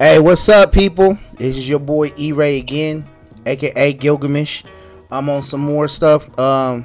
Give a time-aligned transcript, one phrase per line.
[0.00, 1.16] Hey, what's up, people?
[1.34, 3.08] This is your boy E Ray again,
[3.46, 4.64] aka Gilgamesh.
[5.08, 6.36] I'm on some more stuff.
[6.36, 6.84] Um,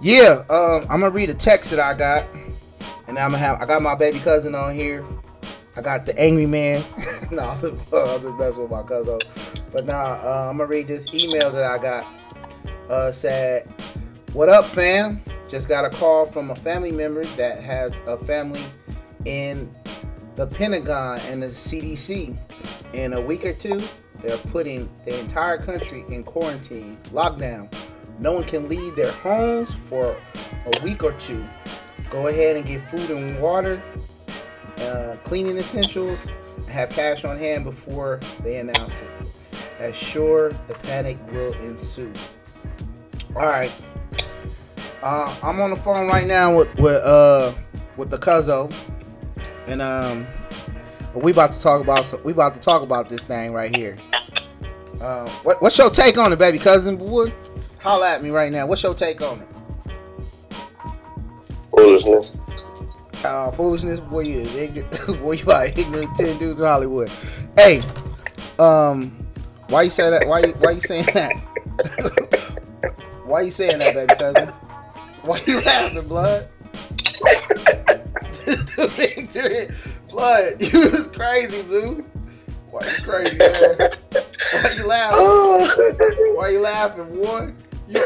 [0.00, 2.26] yeah, um, I'm gonna read a text that I got,
[3.08, 3.60] and I'm gonna have.
[3.60, 5.04] I got my baby cousin on here.
[5.76, 6.84] I got the angry man.
[7.32, 7.58] no, I'm
[7.92, 8.18] uh,
[8.56, 9.18] with my cousin.
[9.72, 12.06] But nah, uh, I'm gonna read this email that I got.
[12.88, 13.68] Uh, said,
[14.32, 15.20] "What up, fam?
[15.48, 18.62] Just got a call from a family member that has a family
[19.24, 19.68] in
[20.34, 22.36] the Pentagon and the CDC.
[22.94, 23.82] In a week or two,
[24.22, 27.72] they're putting the entire country in quarantine, lockdown.
[28.18, 30.16] No one can leave their homes for
[30.66, 31.44] a week or two.
[32.10, 33.82] Go ahead and get food and water,
[34.78, 36.28] uh, cleaning essentials,
[36.68, 39.10] have cash on hand before they announce it.
[39.78, 42.12] As sure, the panic will ensue.
[43.34, 43.72] All right.
[45.02, 47.52] Uh, I'm on the phone right now with with uh
[47.96, 48.72] with the Cuzzo,
[49.66, 50.26] and um,
[51.14, 53.96] we about to talk about some, we about to talk about this thing right here.
[55.00, 57.32] Uh, what, what's your take on it, baby cousin boy?
[57.80, 58.66] Holla at me right now.
[58.66, 59.48] What's your take on it?
[61.70, 62.36] Foolishness.
[63.24, 65.06] Uh, foolishness, boy, you is ignorant.
[65.20, 67.10] boy, you about ignorant ten dudes in Hollywood.
[67.56, 67.82] Hey,
[68.58, 69.10] um,
[69.68, 70.26] why you say that?
[70.26, 71.32] Why you why you saying that?
[73.24, 74.48] why you saying that, baby cousin?
[75.22, 76.48] Why you laughing, blood?
[78.98, 79.70] ignorant
[80.10, 80.54] blood.
[80.60, 82.04] You was crazy, blue.
[82.70, 83.76] Why you crazy, man?
[84.52, 85.18] Why you laughing?
[85.20, 86.34] Oh.
[86.34, 87.52] Why you laughing, boy?
[87.88, 88.00] You,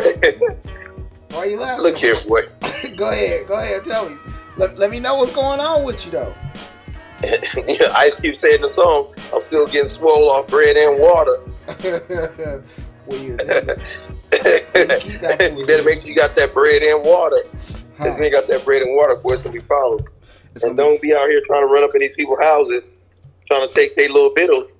[1.30, 1.84] why you laughing?
[1.84, 2.42] Look here, boy.
[2.96, 4.16] go ahead, go ahead, tell me.
[4.56, 6.34] Let, let me know what's going on with you though.
[7.22, 9.14] yeah, I keep saying the song.
[9.32, 11.38] I'm still getting swole off bread and water.
[13.06, 13.36] well, you, you
[15.66, 17.38] better make sure you got that bread and water.
[17.98, 18.08] Huh.
[18.08, 20.06] If you ain't got that bread and water, boy, it's gonna be problems.
[20.62, 22.82] And don't be out here trying to run up in these people's houses,
[23.46, 24.74] trying to take their little bittles,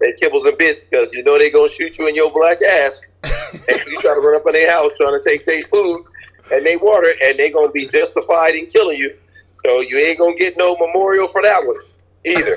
[0.00, 3.00] their kibbles and bits, because you know they gonna shoot you in your black ass.
[3.22, 6.04] and you try to run up in their house trying to take their food
[6.52, 9.14] and they water, and they gonna be justified in killing you.
[9.64, 11.76] So you ain't gonna get no memorial for that one
[12.24, 12.56] either.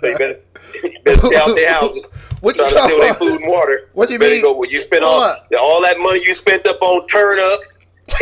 [0.00, 0.40] so you better,
[0.84, 2.06] you better stay out their houses.
[2.42, 3.88] What you trying to steal their food and water.
[3.92, 4.42] What you you better mean?
[4.42, 5.22] go where you spend all,
[5.60, 7.60] all that money you spent up on turn up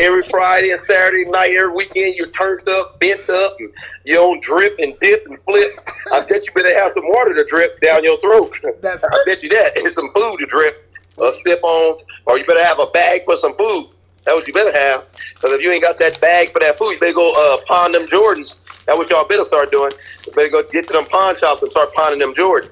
[0.00, 3.70] every Friday and Saturday night, every weekend, you're turned up, bent up, and
[4.04, 5.70] you don't drip and dip and flip.
[6.12, 8.56] I bet you better have some water to drip down your throat.
[8.80, 9.78] That's I bet you that.
[9.78, 13.36] And some food to drip or sip on, or you better have a bag for
[13.36, 13.88] some food.
[14.24, 15.06] That's what you better have.
[15.34, 17.92] Because if you ain't got that bag for that food, you better go uh, pawn
[17.92, 18.58] them Jordans.
[18.84, 19.92] That's what y'all better start doing.
[20.26, 22.70] You better go get to them pawn shops and start pawning them Jordans.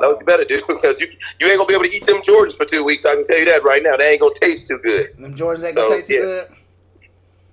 [0.00, 1.08] That's what you better do because you
[1.40, 3.04] you ain't gonna be able to eat them Jordans for two weeks.
[3.04, 3.96] I can tell you that right now.
[3.96, 5.16] They ain't gonna taste too good.
[5.18, 6.20] Them Jordans ain't gonna so, taste too yeah.
[6.20, 6.48] good.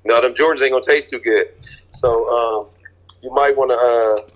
[0.05, 1.47] No, them Jordans ain't gonna taste too good.
[1.95, 2.67] So um,
[3.21, 3.77] you might want to.
[3.77, 4.29] Uh,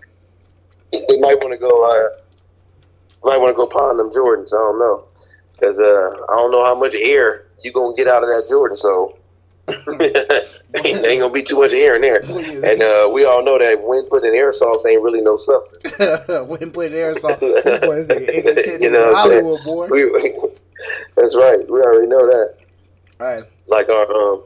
[0.91, 1.85] they might want to go.
[1.85, 2.17] Uh,
[3.23, 4.53] might want to go pawn them Jordans.
[4.53, 5.05] I don't know
[5.61, 5.83] because uh,
[6.29, 8.75] I don't know how much air you gonna get out of that Jordan.
[8.75, 9.17] So
[10.85, 12.21] ain't, ain't gonna be too much air in there.
[12.61, 15.97] And uh, we all know that wind put in aerosols ain't really no substance.
[16.47, 19.87] wind put in aerosols, you know, Hollywood boy.
[19.87, 20.03] We,
[21.17, 21.59] that's right.
[21.69, 22.57] We already know that.
[23.19, 23.41] Right.
[23.67, 24.43] Like our um,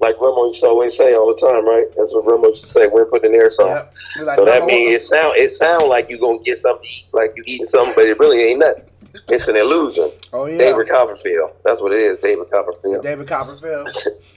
[0.00, 1.86] like Remo used to always say all the time, right?
[1.96, 2.88] That's what Remo used to say.
[2.88, 3.68] Wind put in aerosol.
[3.68, 3.94] Yep.
[4.26, 7.06] Like, so that means it sound it sound like you're gonna get something to eat,
[7.12, 8.84] like you eating something, but it really ain't nothing.
[9.28, 10.10] It's an illusion.
[10.32, 11.52] Oh yeah, David Copperfield.
[11.64, 13.02] That's what it is, David Copperfield.
[13.02, 13.88] David Copperfield.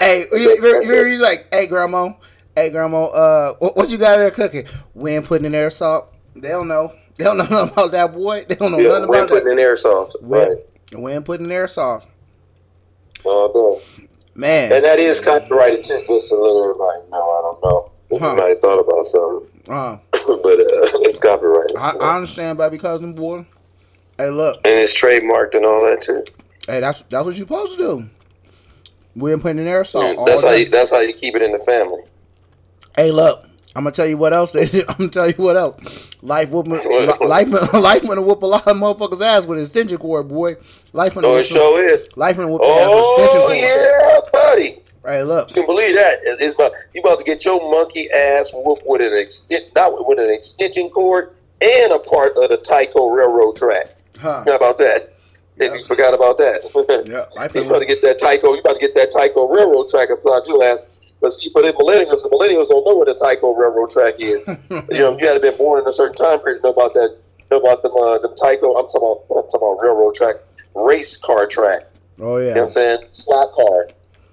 [0.00, 2.12] hey, you, you, you like, hey, grandma,
[2.54, 4.66] hey, grandma, uh, what, what you got there cooking?
[4.94, 6.12] When putting in air salt?
[6.34, 6.92] They don't know.
[7.16, 8.44] They don't know nothing about that boy.
[8.48, 9.52] They don't know yeah, nothing about putting that.
[9.52, 10.14] in air sauce.
[10.20, 10.58] Right.
[10.92, 12.06] When putting in air sauce.
[13.24, 13.82] Oh,
[14.34, 14.72] man.
[14.72, 17.30] And that is copyrighted too, just to let everybody know.
[17.30, 18.36] I don't know if huh.
[18.36, 19.50] have thought about something.
[19.68, 19.98] Uh,
[20.42, 21.70] but uh, it's copyright.
[21.76, 23.46] I, I understand, baby cousin boy.
[24.18, 24.56] Hey, look.
[24.64, 26.24] And it's trademarked and all that too.
[26.66, 28.10] Hey, that's that's what you're supposed to do.
[29.14, 30.16] We're putting in aerosol.
[30.16, 32.02] Yeah, that's how you, that's how you keep it in the family.
[32.96, 33.46] Hey, look.
[33.76, 34.54] I'm gonna tell you what else.
[34.54, 36.10] I'm gonna tell you what else.
[36.22, 40.28] Life whoop, life, life gonna whoop a lot of motherfuckers' ass with an extension cord,
[40.28, 40.56] boy.
[40.94, 41.26] Life gonna.
[41.26, 42.08] Oh, it sure is.
[42.16, 43.52] Life gonna whoop oh, ass with extension cord.
[43.52, 44.82] Oh yeah, buddy.
[45.06, 45.50] Hey, look.
[45.50, 46.18] You can believe that.
[46.24, 50.18] It's about you about to get your monkey ass whooped with an extent, not with
[50.18, 51.32] an extension cord
[51.62, 53.94] and a part of the Tyco railroad track.
[54.18, 54.42] Huh.
[54.44, 55.14] How about that?
[55.58, 56.60] If you forgot about that.
[57.06, 57.24] yeah,
[57.54, 58.54] you about to get that Tyco.
[58.54, 60.80] You about to get that Tyco railroad track applied to your ass.
[61.20, 64.42] But see, for the millennials, the millennials don't know what the Tyco railroad track is.
[64.90, 66.94] you know, you had to been born in a certain time period to know about
[66.94, 67.16] that.
[67.48, 68.74] Know about them, uh, them Tyco.
[68.76, 69.22] I'm talking about.
[69.30, 70.34] I'm talking about railroad track,
[70.74, 71.84] race car track.
[72.18, 72.48] Oh yeah.
[72.48, 72.98] You know what I'm saying?
[73.12, 73.88] Slot car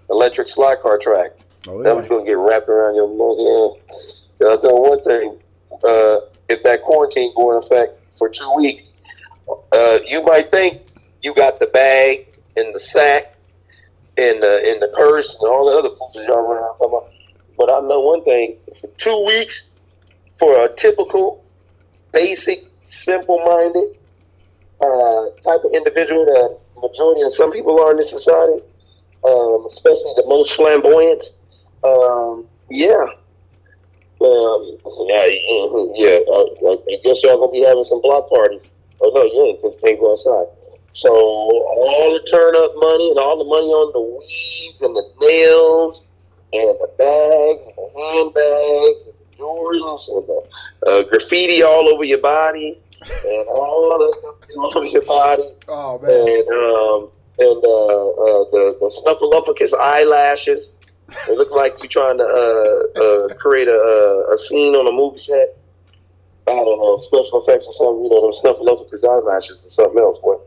[0.10, 1.32] electric slide car track.
[1.68, 1.84] Oh, yeah.
[1.84, 3.44] That was going to get wrapped around your monkey.
[4.42, 4.48] Yeah.
[4.48, 5.40] I'll tell one thing.
[5.84, 6.20] Uh,
[6.50, 8.92] if that quarantine go in effect for two weeks,
[9.72, 10.82] uh, you might think
[11.22, 13.36] you got the bag and the sack
[14.18, 16.98] and the in the purse and all the other foods that y'all running around talking
[16.98, 17.10] about.
[17.58, 19.70] But I know one thing: for two weeks,
[20.38, 21.44] for a typical,
[22.12, 23.98] basic, simple-minded
[24.82, 28.62] uh, type of individual that majority of some people are in this society,
[29.26, 31.24] um, especially the most flamboyant.
[31.84, 33.06] Um, yeah.
[34.22, 34.78] Um,
[35.10, 35.28] yeah,
[35.96, 36.20] yeah.
[36.24, 38.72] I, I guess y'all gonna be having some block parties.
[39.02, 40.48] Oh no, you ain't because you can't go outside.
[40.92, 45.04] So all the turn up money and all the money on the weaves and the
[45.20, 46.04] nails
[46.54, 50.40] and the bags and the handbags and the jewels and the
[50.88, 55.44] uh, graffiti all over your body and all that stuff all over your body.
[55.68, 56.12] Oh man!
[56.12, 60.72] And um, and uh, uh, the the snuffleupagus eyelashes.
[61.30, 65.18] It look like you're trying to uh, uh, create a, a scene on a movie
[65.18, 65.58] set.
[66.48, 68.04] I don't know, special effects or something.
[68.04, 70.38] You know, them snuffleupagus eyelashes or something else, boy.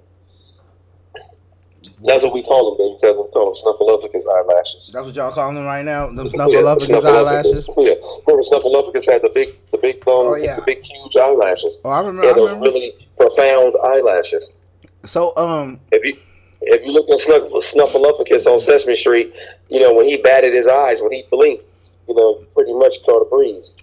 [2.04, 4.90] That's what we call them, baby, because we call them snuffleupagus eyelashes.
[4.92, 6.08] That's what y'all call them right now.
[6.08, 7.68] Them snuffleupagus yeah, eyelashes.
[7.76, 7.94] Yeah,
[8.26, 10.56] remember snuffleupagus had the big, the big, um, oh, yeah.
[10.56, 11.78] the big, huge eyelashes.
[11.84, 12.24] Oh, I remember.
[12.24, 12.70] Yeah, those remember.
[12.70, 14.56] really profound eyelashes.
[15.04, 16.18] So, um, if you
[16.66, 19.34] if you look at Snuffleupagus on Sesame Street,
[19.68, 21.64] you know when he batted his eyes, when he blinked,
[22.08, 23.74] you know, pretty much caught a breeze.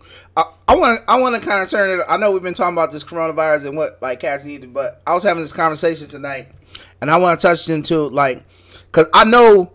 [0.74, 2.04] I want I want to kind of turn it.
[2.10, 5.14] I know we've been talking about this coronavirus and what like cats needed, but I
[5.14, 6.48] was having this conversation tonight,
[7.00, 8.44] and I want to touch into like,
[8.92, 9.72] cause I know,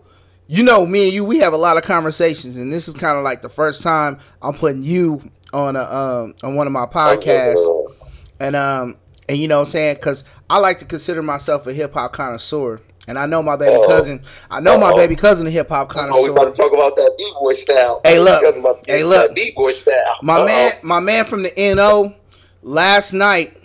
[0.47, 3.17] you know, me and you, we have a lot of conversations, and this is kind
[3.17, 5.21] of like the first time I'm putting you
[5.53, 7.93] on a um on one of my podcasts,
[8.41, 8.97] and um
[9.29, 12.11] and you know what I'm saying, cause I like to consider myself a hip hop
[12.11, 12.81] connoisseur.
[13.09, 14.21] And I know my baby uh cousin.
[14.51, 16.19] I know uh my baby cousin, a hip hop connoisseur.
[16.19, 18.01] Oh, we about to talk about that b boy style.
[18.05, 18.85] Hey, look.
[18.85, 19.35] Hey, look.
[19.35, 20.17] b boy style.
[20.21, 20.45] My Uh-oh.
[20.45, 22.13] man, my man from the NO,
[22.61, 23.57] last night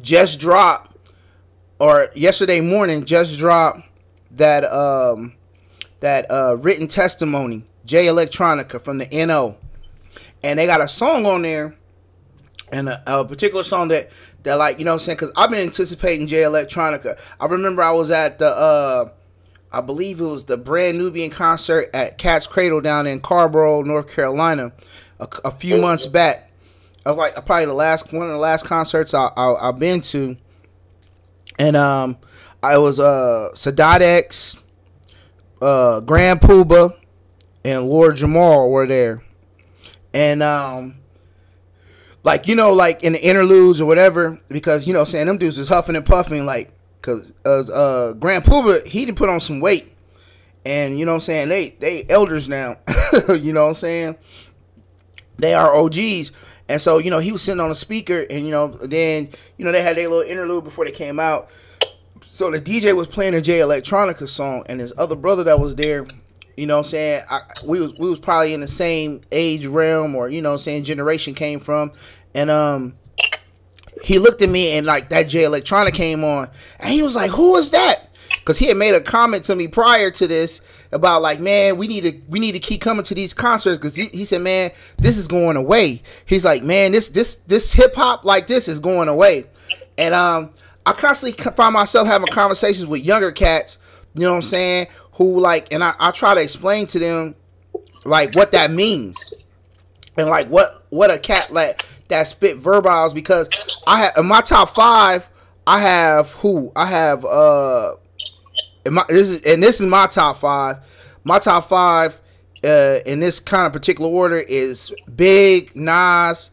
[0.00, 0.96] just dropped,
[1.80, 3.82] or yesterday morning just dropped
[4.30, 5.32] that um
[5.98, 9.56] that uh written testimony, Jay Electronica from the NO,
[10.44, 11.74] and they got a song on there,
[12.70, 14.10] and a, a particular song that
[14.46, 17.18] that like you know what I'm saying because I've been anticipating Jay Electronica.
[17.40, 19.10] I remember I was at the uh
[19.72, 24.08] I believe it was the brand Nubian concert at Cat's Cradle down in Carrboro, North
[24.08, 24.72] Carolina,
[25.18, 26.50] a, a few months back.
[27.04, 30.00] I was like probably the last one of the last concerts I, I have been
[30.02, 30.36] to,
[31.58, 32.16] and um
[32.62, 34.56] I was uh Sadat X,
[35.60, 36.96] uh Grand Puba,
[37.64, 39.24] and Lord Jamal were there,
[40.14, 40.98] and um
[42.26, 45.58] like you know, like in the interludes or whatever, because you know, saying them dudes
[45.58, 49.60] is huffing and puffing, like because uh, uh, Grand Puba he didn't put on some
[49.60, 49.94] weight,
[50.64, 52.78] and you know, I'm saying they they elders now,
[53.40, 54.16] you know, what I'm saying?
[55.38, 56.32] They are OGs,
[56.68, 59.64] and so you know he was sitting on a speaker, and you know, then you
[59.64, 61.48] know they had their little interlude before they came out.
[62.24, 65.76] So the DJ was playing a Jay Electronica song, and his other brother that was
[65.76, 66.04] there,
[66.56, 67.22] you know what I'm saying?
[67.28, 70.54] I, we was we was probably in the same age realm or you know what
[70.54, 71.92] I'm saying generation came from
[72.34, 72.94] and um
[74.02, 76.48] he looked at me and like that Jay Electronica came on
[76.78, 78.08] and he was like, "Who is that?"
[78.38, 80.60] Because he had made a comment to me prior to this
[80.92, 83.96] about like, man, we need to we need to keep coming to these concerts because
[83.96, 86.02] he, he said, man, this is going away.
[86.26, 89.46] He's like, man, this this this hip hop like this is going away,
[89.98, 90.50] and um,
[90.84, 93.78] I constantly find myself having conversations with younger cats.
[94.14, 94.86] You know what I'm saying?
[95.16, 97.34] Who like, and I, I try to explain to them
[98.04, 99.32] like what that means,
[100.16, 104.40] and like what what a cat like that spit verbals because I have in my
[104.40, 105.28] top five.
[105.66, 107.24] I have who I have.
[107.24, 107.94] Uh,
[108.84, 110.76] in my this is and this is my top five.
[111.24, 112.20] My top five
[112.64, 116.50] uh, in this kind of particular order is Big Nas.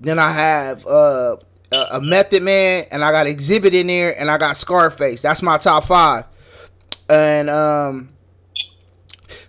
[0.00, 1.36] Then I have uh,
[1.72, 5.22] a Method Man, and I got Xzibit in there, and I got Scarface.
[5.22, 6.24] That's my top five.
[7.08, 8.10] And um,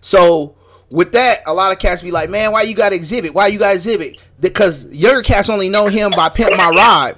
[0.01, 0.55] so
[0.89, 3.33] with that, a lot of cats be like, "Man, why you got Xzibit?
[3.33, 4.19] Why you got Xzibit?
[4.39, 7.15] because younger cats only know him by Pimp My Ride,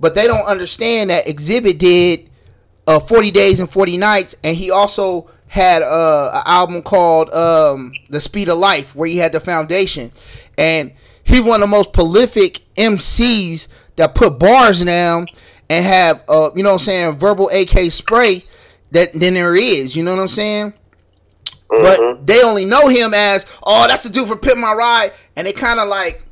[0.00, 2.30] but they don't understand that Xzibit did
[2.86, 7.92] uh, 40 Days and 40 Nights, and he also had uh, an album called um,
[8.10, 10.10] The Speed of Life, where he had the foundation,
[10.58, 10.92] and
[11.24, 15.28] he's one of the most prolific MCs that put bars down
[15.68, 18.42] and have uh, you know what I'm saying verbal AK spray
[18.92, 20.72] that then there is, you know what I'm saying?
[21.68, 21.82] Mm-hmm.
[21.82, 25.46] But they only know him as, oh, that's the dude for Pimp My Ride, and
[25.46, 26.22] they kind of like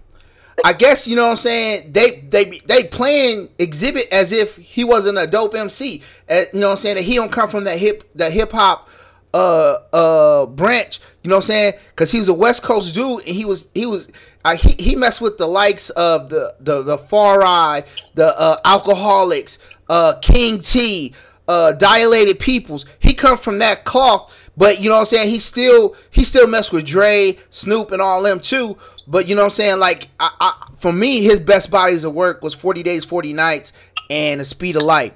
[0.64, 1.92] I guess you know what I'm saying.
[1.92, 6.02] They they they playing Xzibit as if he wasn't a dope MC.
[6.28, 8.52] Uh, you know what I'm saying that he don't come from that hip that hip
[8.52, 8.88] hop
[9.32, 11.00] uh uh branch.
[11.22, 11.72] You know what I'm saying?
[11.88, 14.10] Because he was a West Coast dude, and he was he was
[14.44, 19.58] uh, he he messed with the likes of the the the Pharcyde, the uh, Alkaholiks,
[19.88, 21.14] uh, King T,
[21.50, 22.86] uh, Dilated Peoples.
[23.00, 25.30] He come from that cloth, but you know what I'm saying.
[25.30, 28.78] He still he still mess with Dre, Snoop, and all them too.
[29.08, 29.80] But you know what I'm saying.
[29.80, 33.72] Like I, I, for me, his best bodies of work was 40 Days, 40 Nights,
[34.08, 35.14] and The Speed of Light.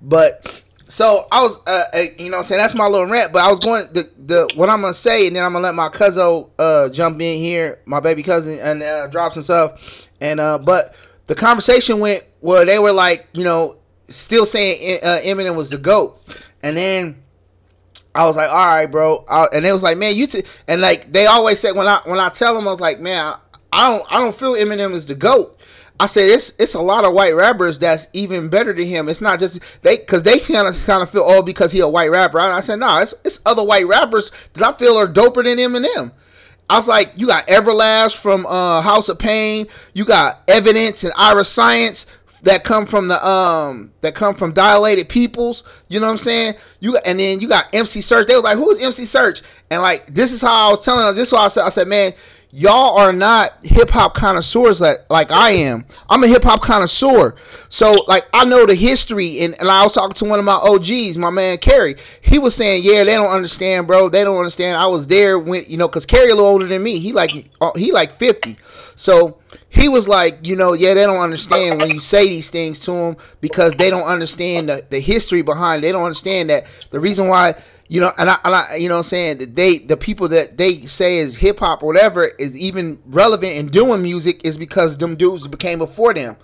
[0.00, 3.34] But so I was, uh, uh, you know, I'm saying that's my little rant.
[3.34, 5.74] But I was going the the what I'm gonna say, and then I'm gonna let
[5.74, 10.08] my cousin uh, jump in here, my baby cousin, and uh, drop some stuff.
[10.18, 10.94] And uh, but
[11.26, 13.77] the conversation went where they were like, you know,
[14.08, 16.20] still saying uh, Eminem was the goat,
[16.62, 17.22] and then
[18.14, 20.80] I was like, all right, bro, I, and it was like, man, you t-, and
[20.80, 23.34] like they always said when I when I tell them, I was like, man,
[23.72, 25.60] I don't I don't feel Eminem is the goat.
[26.00, 29.08] I said it's it's a lot of white rappers that's even better than him.
[29.08, 31.88] It's not just they because they kind of kind of feel oh because he a
[31.88, 32.40] white rapper.
[32.40, 35.44] I, I said no, nah, it's it's other white rappers that I feel are doper
[35.44, 36.12] than Eminem.
[36.70, 41.14] I was like, you got Everlast from uh, House of Pain, you got Evidence and
[41.14, 42.04] Iriscience
[42.42, 45.64] that come from the um that come from dilated peoples.
[45.88, 46.54] You know what I'm saying?
[46.80, 48.26] You and then you got MC Serch.
[48.26, 51.04] They was like, who is MC Serch?" And like this is how I was telling
[51.04, 51.14] them.
[51.14, 52.12] This is why I said I said, man,
[52.50, 55.84] y'all are not hip hop connoisseurs like, like I am.
[56.08, 57.34] I'm a hip hop connoisseur.
[57.68, 60.54] So like I know the history and, and I was talking to one of my
[60.54, 61.96] OGs, my man Kerry.
[62.20, 64.08] He was saying, Yeah, they don't understand, bro.
[64.08, 64.76] They don't understand.
[64.78, 66.98] I was there when you know, cause Kerry a little older than me.
[66.98, 68.56] He like uh, he like 50.
[68.96, 69.38] So
[69.68, 72.92] he was like, you know, yeah, they don't understand when you say these things to
[72.92, 75.86] them because they don't understand the, the history behind it.
[75.86, 77.54] They don't understand that the reason why
[77.88, 79.38] you know, and I, and I, you know, what I'm saying?
[79.38, 83.56] That they, the people that they say is hip hop or whatever is even relevant
[83.56, 86.36] in doing music is because them dudes became before them.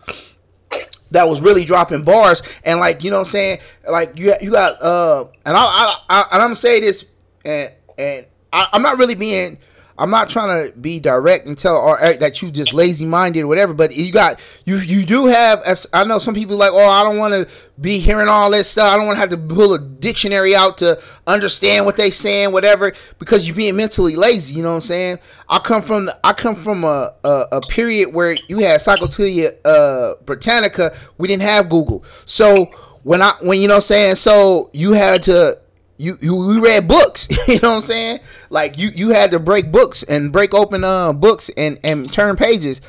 [1.11, 2.43] That was really dropping bars.
[2.65, 3.59] And like you know, what I'm saying?
[3.89, 7.05] Like you, you got uh, and I, I, I and I'm gonna say this
[7.45, 9.59] and and I, I'm not really being
[9.97, 13.47] I'm not trying to be direct and tell or that you just lazy minded or
[13.47, 15.63] whatever, but you got you you do have.
[15.63, 17.49] As I know some people like, oh, I don't want to
[17.81, 18.93] be hearing all this stuff.
[18.93, 22.51] I don't want to have to pull a dictionary out to understand what they saying,
[22.51, 24.55] whatever, because you're being mentally lazy.
[24.55, 25.19] You know what I'm saying?
[25.49, 30.15] I come from I come from a a, a period where you had Encyclopedia uh,
[30.25, 30.97] Britannica.
[31.19, 32.73] We didn't have Google, so
[33.05, 35.59] when I when you know what I'm saying, so you had to
[35.97, 38.21] you you we read books you know what i'm saying?
[38.51, 42.37] Like you you had to break books and break open uh books and and turn
[42.37, 42.81] pages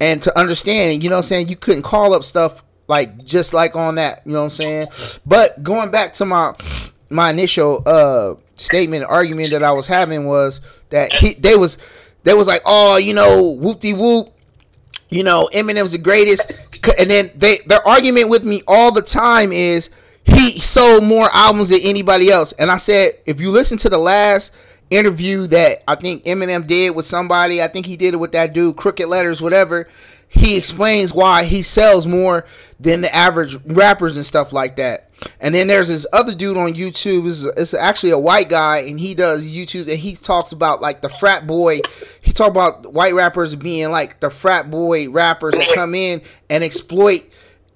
[0.00, 1.48] and to understand you know what i'm saying?
[1.48, 4.88] You couldn't call up stuff like just like on that you know what i'm saying?
[5.24, 6.54] But going back to my
[7.08, 11.78] my initial uh statement argument that i was having was that he they was
[12.24, 14.34] they was like oh you know whoop de whoop
[15.08, 16.86] you know eminem's the greatest.
[16.98, 19.90] And then they their argument with me all the time is
[20.34, 22.52] he sold more albums than anybody else.
[22.52, 24.54] And I said, if you listen to the last
[24.90, 28.52] interview that I think Eminem did with somebody, I think he did it with that
[28.52, 29.88] dude, Crooked Letters, whatever.
[30.28, 32.46] He explains why he sells more
[32.78, 35.10] than the average rappers and stuff like that.
[35.40, 37.26] And then there's this other dude on YouTube.
[37.26, 41.02] It's, it's actually a white guy, and he does YouTube, and he talks about like
[41.02, 41.80] the frat boy.
[42.20, 46.62] He talks about white rappers being like the frat boy rappers that come in and
[46.62, 47.22] exploit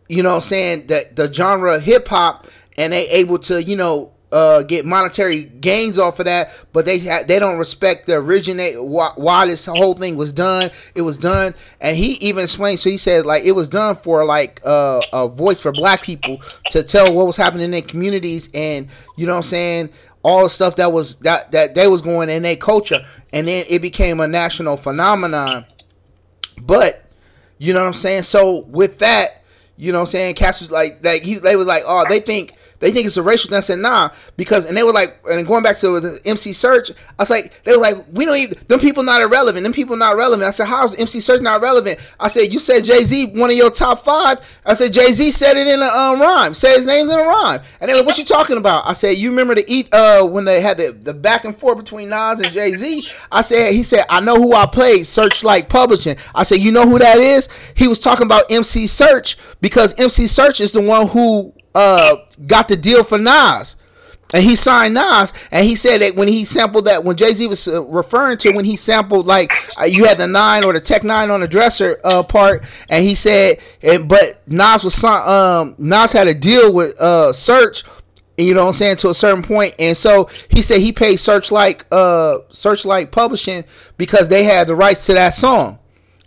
[0.08, 2.46] you know what I'm saying, that the genre hip hop
[2.76, 6.99] and they able to, you know, uh, get monetary gains off of that, but they
[6.99, 10.73] ha- they don't respect the originate why, why, this whole thing was done.
[10.96, 12.80] It was done, and he even explained.
[12.80, 16.42] So he said like it was done for like uh, a voice for Black people
[16.70, 19.90] to tell what was happening in their communities, and you know what I'm saying
[20.25, 23.64] all the stuff that was that that they was going in their culture, and then
[23.68, 25.64] it became a national phenomenon.
[26.61, 27.04] But
[27.58, 28.25] you know what I'm saying.
[28.25, 29.43] So with that
[29.76, 30.34] you know what I'm saying?
[30.36, 33.22] Cass was like, like he, they was like, oh, they think they think it's a
[33.22, 33.58] racial thing.
[33.58, 36.90] I said, nah, because and they were like, and going back to the MC Serch,
[36.90, 39.64] I was like, they were like, we don't even them people not irrelevant.
[39.64, 40.46] Them people not relevant.
[40.46, 41.98] I said, how is MC Serch not relevant?
[42.18, 44.38] I said, you said Jay Z one of your top five.
[44.66, 46.54] I said Jay Z said it in a um, rhyme.
[46.54, 47.60] Say his name's in a rhyme.
[47.80, 48.86] And they were like, what you talking about?
[48.86, 51.78] I said, you remember the eat uh when they had the, the back and forth
[51.78, 53.08] between Nas and Jay Z?
[53.30, 55.04] I said, he said, I know who I played.
[55.04, 56.16] Serchlite Publishing.
[56.34, 57.48] I said, you know who that is?
[57.76, 62.16] He was talking about MC Serch because MC Serch is the one who uh,
[62.46, 63.76] got the deal for Nas.
[64.32, 67.46] And he signed Nas, and he said that when he sampled that, when Jay Z
[67.46, 70.80] was uh, referring to when he sampled like uh, you had the nine or the
[70.80, 75.76] Tech Nine on the dresser uh, part, and he said, and, but Nas was um
[75.78, 77.84] Nas had a deal with uh Serch,
[78.36, 81.18] you know what I'm saying to a certain point, and so he said he paid
[81.18, 83.62] Serchlite uh Serchlite Publishing
[83.98, 85.78] because they had the rights to that song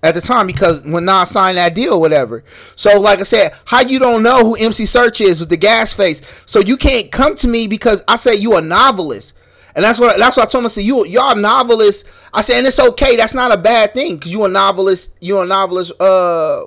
[0.08, 2.44] at the time because when Nas signed that deal, whatever.
[2.76, 5.94] So, like I said, how you don't know who MC Serch is with the gas
[5.94, 6.22] face?
[6.46, 9.34] So you can't come to me because I say you a novelist,
[9.76, 10.68] And that's what that's what I told him.
[10.68, 13.16] I said, "You y'all novelists." I said, "And it's okay.
[13.16, 15.16] That's not a bad thing because you a novelist.
[15.22, 15.92] You a novelist.
[16.00, 16.64] Uh,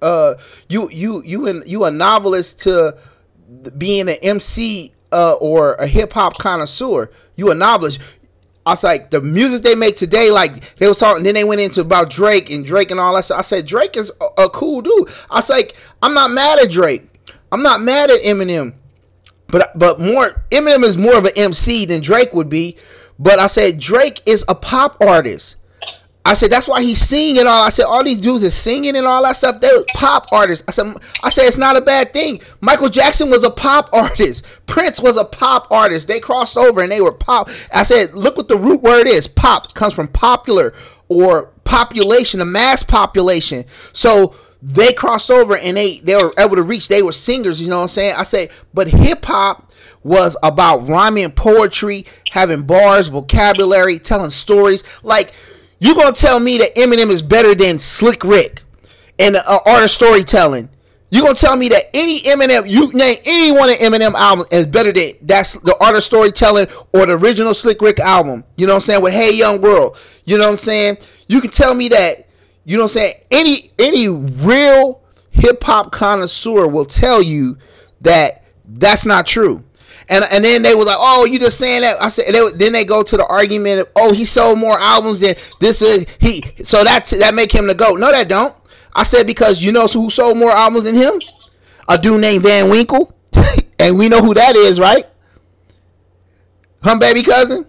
[0.00, 0.34] uh,
[0.68, 2.96] you you you and you a novelist to
[3.76, 7.10] being an MC uh, or a hip hop connoisseur.
[7.36, 8.00] You a novelist.
[8.66, 11.60] I was like, the music they make today, like they was talking, then they went
[11.60, 13.30] into about Drake and Drake and all that.
[13.30, 15.08] I said, Drake is a, a cool dude.
[15.30, 17.06] I was like, I'm not mad at Drake.
[17.52, 18.74] I'm not mad at Eminem.
[19.48, 22.76] But but more Eminem is more of an MC than Drake would be.
[23.18, 25.56] But I said Drake is a pop artist.
[26.26, 27.64] I said that's why he's singing all.
[27.64, 29.60] I said all these dudes is singing and all that stuff.
[29.60, 30.64] They're pop artists.
[30.66, 32.40] I said I said it's not a bad thing.
[32.60, 34.44] Michael Jackson was a pop artist.
[34.66, 36.08] Prince was a pop artist.
[36.08, 37.50] They crossed over and they were pop.
[37.74, 39.28] I said look what the root word is.
[39.28, 40.72] Pop comes from popular
[41.08, 43.64] or population, a mass population.
[43.92, 46.88] So they crossed over and they they were able to reach.
[46.88, 47.60] They were singers.
[47.60, 48.14] You know what I'm saying?
[48.16, 49.70] I say, but hip hop
[50.02, 55.34] was about rhyming poetry, having bars, vocabulary, telling stories like
[55.78, 58.62] you gonna tell me that Eminem is better than Slick Rick
[59.18, 60.68] and uh, art of storytelling?
[61.10, 64.66] You gonna tell me that any Eminem, you name any one of Eminem albums is
[64.66, 68.44] better than that's the art of storytelling or the original Slick Rick album?
[68.56, 69.02] You know what I'm saying?
[69.02, 70.98] With Hey Young World, you know what I'm saying?
[71.28, 72.28] You can tell me that.
[72.64, 73.14] You know what I'm saying?
[73.30, 77.58] Any any real hip hop connoisseur will tell you
[78.00, 79.63] that that's not true.
[80.08, 82.34] And and then they was like, "Oh, you just saying that?" I said.
[82.34, 85.80] They, then they go to the argument of, "Oh, he sold more albums than this
[85.82, 87.98] is he." So that that make him the goat.
[87.98, 88.54] No, that don't.
[88.94, 91.20] I said because you know who sold more albums than him?
[91.88, 93.14] A dude named Van Winkle,
[93.78, 95.06] and we know who that is, right?
[96.82, 97.66] Hum baby cousin.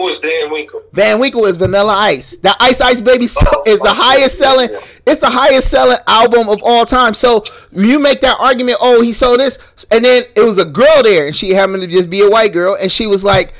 [0.00, 0.82] Who is Van Winkle?
[0.94, 2.38] Van Winkle is Vanilla Ice.
[2.38, 4.70] The Ice Ice Baby oh, is the highest selling.
[5.06, 7.12] It's the highest selling album of all time.
[7.12, 9.58] So you make that argument, oh, he sold this,
[9.90, 12.54] and then it was a girl there, and she happened to just be a white
[12.54, 13.52] girl, and she was like,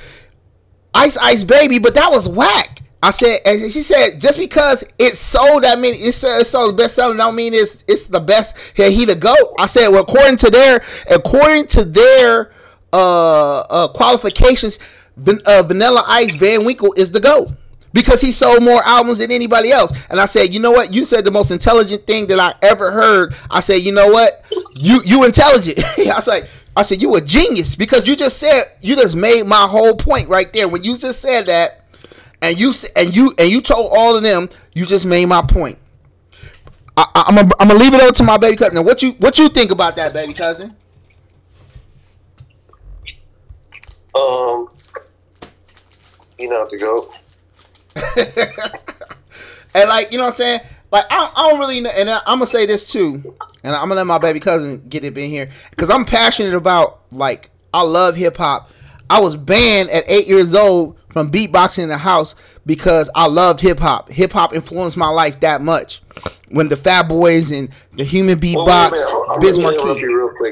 [0.94, 2.80] Ice Ice Baby, but that was whack.
[3.02, 6.76] I said, and she said, just because it sold that many, it sold, it sold
[6.78, 8.56] best selling, don't mean it's it's the best.
[8.76, 9.56] Yeah, he the goat.
[9.58, 12.52] I said, well, according to their according to their
[12.94, 14.78] uh, uh qualifications
[15.46, 17.50] uh, Vanilla Ice Van Winkle is the GOAT
[17.92, 19.92] because he sold more albums than anybody else.
[20.10, 20.92] And I said, you know what?
[20.94, 23.34] You said the most intelligent thing that I ever heard.
[23.50, 24.44] I said, you know what?
[24.74, 25.82] You you intelligent.
[25.98, 29.66] I like, I said, you a genius because you just said you just made my
[29.68, 30.68] whole point right there.
[30.68, 31.84] When you just said that,
[32.42, 35.78] and you and you and you told all of them, you just made my point.
[36.96, 38.76] I, am gonna I'm gonna leave it over to my baby cousin.
[38.76, 40.76] Now, what you what you think about that, baby cousin?
[44.14, 44.68] Um,
[46.40, 47.12] you know to go.
[49.74, 50.60] and like you know what I'm saying,
[50.92, 53.22] like I, I don't really know, and I, I'm gonna say this too,
[53.62, 57.02] and I'm gonna let my baby cousin get it in here because I'm passionate about
[57.10, 58.70] like I love hip hop.
[59.08, 63.60] I was banned at eight years old from beatboxing in the house because I loved
[63.60, 64.10] hip hop.
[64.10, 66.02] Hip hop influenced my life that much.
[66.48, 70.00] When the Fat Boys and the Human Beatbox, well, Biz Markie.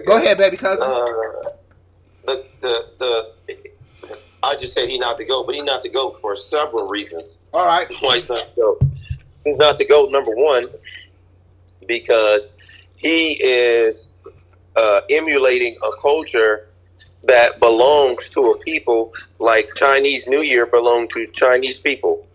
[0.07, 0.87] Go ahead, baby cousin.
[0.87, 1.51] Uh,
[2.27, 3.68] the the the
[4.43, 7.39] I just said he not the goat, but he not the goat for several reasons.
[7.53, 7.89] All right.
[8.01, 8.83] Why he's not the goat?
[9.45, 10.11] He's not the goat.
[10.11, 10.67] Number one,
[11.87, 12.49] because
[12.97, 14.07] he is
[14.77, 16.69] uh, emulating a culture
[17.25, 22.27] that belongs to a people like Chinese New Year belong to Chinese people.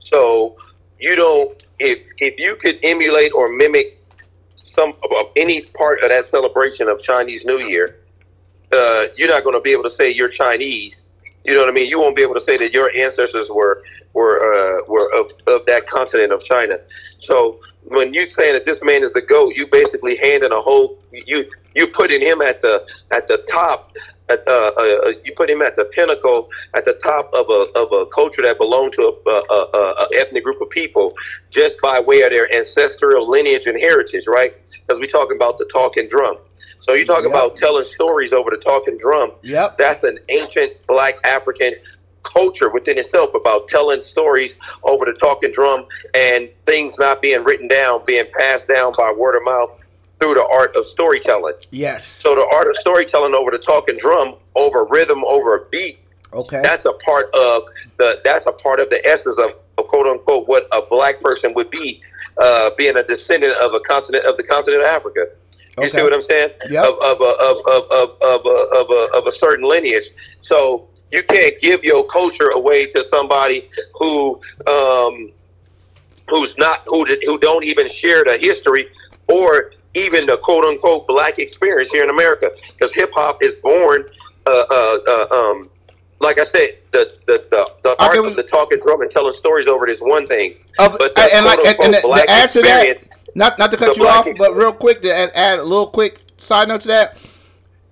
[0.00, 0.56] So
[0.98, 3.98] you don't if if you could emulate or mimic
[4.62, 7.98] some of any part of that celebration of Chinese New Year,
[8.72, 11.01] uh, you're not going to be able to say you're Chinese
[11.44, 11.88] you know what I mean?
[11.88, 15.66] You won't be able to say that your ancestors were were uh, were of, of
[15.66, 16.78] that continent of China.
[17.18, 20.98] So when you saying that this man is the goat, you basically handing a whole
[21.12, 23.92] you you putting him at the at the top.
[24.28, 27.78] At, uh, uh, uh you put him at the pinnacle, at the top of a,
[27.78, 31.12] of a culture that belonged to a, a, a, ethnic group of people,
[31.50, 34.54] just by way of their ancestral lineage and heritage, right?
[34.70, 36.38] Because we talking about the talking drum.
[36.82, 37.30] So you talk yep.
[37.30, 39.30] about telling stories over the talking drum.
[39.42, 39.78] Yep.
[39.78, 41.74] That's an ancient black African
[42.24, 47.68] culture within itself about telling stories over the talking drum and things not being written
[47.68, 49.78] down, being passed down by word of mouth
[50.18, 51.54] through the art of storytelling.
[51.70, 52.04] Yes.
[52.04, 56.00] So the art of storytelling over the talking drum, over rhythm, over a beat.
[56.32, 56.62] Okay.
[56.64, 57.62] That's a part of
[57.98, 61.54] the that's a part of the essence of, of quote unquote what a black person
[61.54, 62.02] would be,
[62.38, 65.28] uh, being a descendant of a continent of the continent of Africa.
[65.82, 65.98] You okay.
[65.98, 66.50] see what I'm saying?
[66.70, 66.84] Yep.
[66.84, 70.10] Of of a, of of of of a, of a, of a certain lineage.
[70.40, 75.32] So you can't give your culture away to somebody who um,
[76.28, 78.88] who's not who who don't even share the history
[79.28, 82.52] or even the quote unquote black experience here in America.
[82.72, 84.04] Because hip hop is born
[84.46, 85.68] uh, uh, uh, um,
[86.20, 89.66] like I said, the the the, the art of the talking drum and telling stories
[89.66, 90.54] over it is one thing.
[90.78, 94.06] But the, and like and, and the, add to that, not not to cut you
[94.06, 97.18] off, but real quick to add, add a little quick side note to that.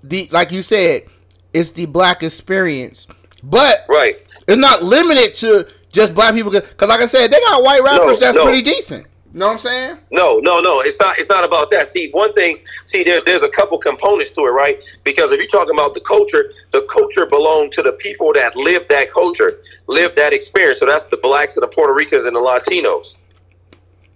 [0.03, 1.05] The like you said,
[1.53, 3.07] it's the black experience,
[3.43, 4.17] but right,
[4.49, 6.51] it's not limited to just black people.
[6.51, 8.45] Because like I said, they got white rappers no, that's no.
[8.45, 9.07] pretty decent.
[9.33, 9.99] You know what I'm saying?
[10.11, 10.81] No, no, no.
[10.81, 11.17] It's not.
[11.19, 11.93] It's not about that.
[11.93, 12.59] See, one thing.
[12.87, 14.81] See, there's there's a couple components to it, right?
[15.05, 18.89] Because if you're talking about the culture, the culture belongs to the people that live
[18.89, 20.81] that culture, live that experience.
[20.81, 23.15] So that's the blacks and the Puerto Ricans and the Latinos.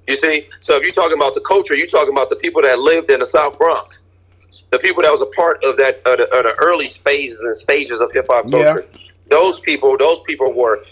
[0.06, 0.48] You see?
[0.60, 3.20] So if you're talking about the culture, you're talking about the people that lived in
[3.20, 4.00] the South Bronx,
[4.70, 7.56] the people that was a part of that of the, of the early phases and
[7.56, 8.86] stages of hip hop culture.
[8.92, 9.00] Yeah.
[9.30, 10.84] Those people, those people were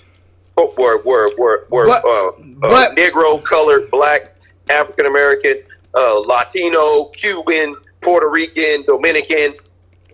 [0.57, 4.35] were were were, were but, uh, uh but, uh, Negro, colored, black,
[4.70, 5.62] African American,
[5.94, 9.55] uh, Latino, Cuban, Puerto Rican, Dominican.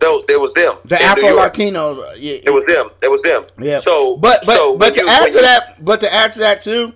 [0.00, 0.74] Those, there was them.
[0.84, 2.12] The Afro Latino.
[2.14, 2.90] Yeah, it was them.
[3.02, 3.42] It was them.
[3.58, 3.80] Yeah.
[3.80, 6.60] So, but but so but to you, add to that, but to add to that
[6.60, 6.94] too,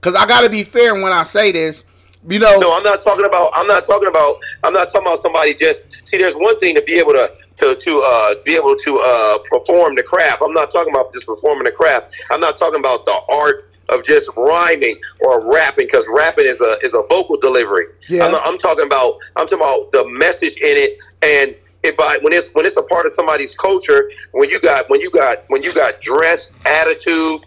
[0.00, 1.84] because I got to be fair when I say this.
[2.28, 2.58] You know.
[2.58, 3.50] No, I'm not talking about.
[3.54, 4.36] I'm not talking about.
[4.64, 5.82] I'm not talking about somebody just.
[6.04, 9.38] See, there's one thing to be able to to to uh, be able to uh,
[9.50, 10.42] perform the craft.
[10.42, 12.14] I'm not talking about just performing the craft.
[12.30, 16.76] I'm not talking about the art of just rhyming or rapping because rapping is a
[16.82, 17.86] is a vocal delivery.
[18.08, 18.26] Yeah.
[18.26, 22.32] I'm, I'm talking about I'm talking about the message in it and if I when
[22.32, 25.62] it's when it's a part of somebody's culture when you got when you got when
[25.62, 27.46] you got dress attitude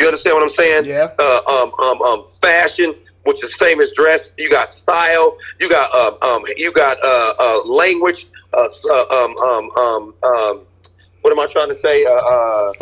[0.00, 0.86] you understand what I'm saying?
[0.86, 1.08] Yeah.
[1.18, 4.30] Uh, um, um, um, fashion which is the same as dress.
[4.38, 5.36] You got style.
[5.60, 8.26] You got uh, um, you got uh, uh, language.
[8.52, 10.66] Uh, uh, um, um, um, um,
[11.22, 12.04] what am I trying to say?
[12.04, 12.72] Uh, uh,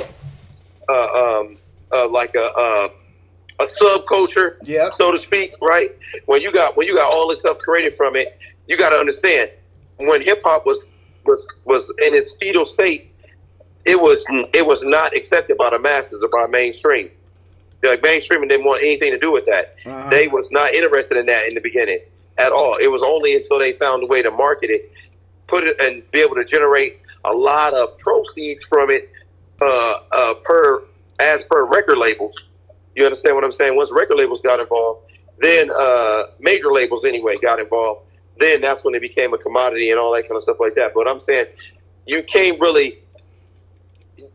[0.88, 1.56] uh, um,
[1.92, 2.88] uh, like a, uh,
[3.60, 5.90] a subculture, yeah, so to speak, right?
[6.26, 8.96] When you got when you got all this stuff created from it, you got to
[8.96, 9.50] understand
[10.00, 10.84] when hip hop was
[11.24, 13.11] was was in its fetal state,
[13.84, 17.10] it was it was not accepted by the masses or by mainstream.
[17.82, 19.74] Like mainstream didn't want anything to do with that.
[19.84, 20.08] Uh-huh.
[20.10, 21.98] They was not interested in that in the beginning
[22.38, 22.76] at all.
[22.80, 24.92] It was only until they found a way to market it
[25.52, 29.10] put it and be able to generate a lot of proceeds from it
[29.60, 30.82] uh, uh, per
[31.20, 32.34] as per record labels.
[32.96, 33.76] You understand what I'm saying?
[33.76, 38.06] Once record labels got involved, then uh, major labels anyway got involved.
[38.38, 40.92] Then that's when it became a commodity and all that kind of stuff like that.
[40.94, 41.46] But I'm saying
[42.06, 42.98] you can't really,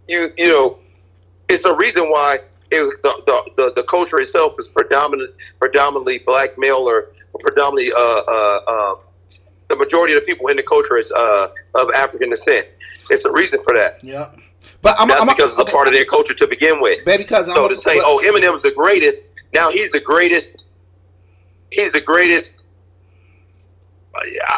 [0.07, 0.79] you you know,
[1.49, 2.37] it's a reason why
[2.71, 8.21] it the, the, the, the culture itself is predominant predominantly black male or predominantly uh,
[8.27, 8.95] uh, uh,
[9.67, 12.65] the majority of the people in the culture is uh, of African descent.
[13.09, 14.03] It's a reason for that.
[14.03, 14.31] Yeah.
[14.81, 17.03] But I'm, that's I'm, because it's a part of their culture to begin with.
[17.05, 19.21] Baby, because so I'm, to say, oh, Eminem's the greatest.
[19.53, 20.63] Now he's the greatest.
[21.71, 22.55] He's the greatest.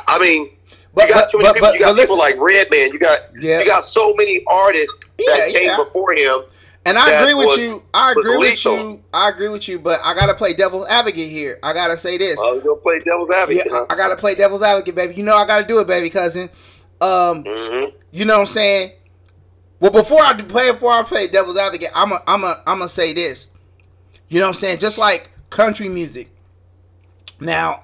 [0.07, 0.51] I mean,
[0.93, 1.67] but, you got too many but, people.
[1.69, 2.91] But, you got people like Redman.
[2.91, 3.59] You got yeah.
[3.59, 5.77] you got so many artists yeah, that came yeah.
[5.77, 6.43] before him
[6.85, 7.83] and I agree with was, you.
[7.93, 9.03] I agree with you.
[9.13, 9.79] I agree with you.
[9.79, 11.59] But I gotta play devil's advocate here.
[11.61, 12.37] I gotta say this.
[12.39, 13.63] Oh, you gonna play devil's advocate?
[13.65, 13.85] Yeah, huh?
[13.89, 15.15] I gotta play devil's advocate, baby.
[15.15, 16.49] You know I gotta do it, baby, cousin.
[17.01, 17.95] Um, mm-hmm.
[18.11, 18.93] you know what I'm saying?
[19.79, 22.89] Well, before I play, before I play devil's advocate, I'm a, I'm a, I'm gonna
[22.89, 23.49] say this.
[24.29, 24.79] You know what I'm saying?
[24.79, 26.29] Just like country music.
[27.39, 27.83] Now,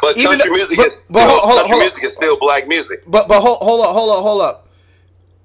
[0.00, 3.02] but country music, but, is, but, hold, hold, country hold, music is still black music.
[3.06, 4.67] But but hold hold up, hold up, hold up.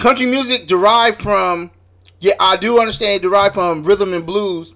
[0.04, 1.72] Country music derived from
[2.20, 4.74] yeah, I do understand derived from rhythm and blues,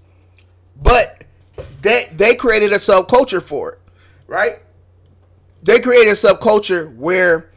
[0.82, 1.26] but
[1.82, 3.80] they they created a subculture for it,
[4.26, 4.60] right?
[5.64, 7.50] They created a subculture where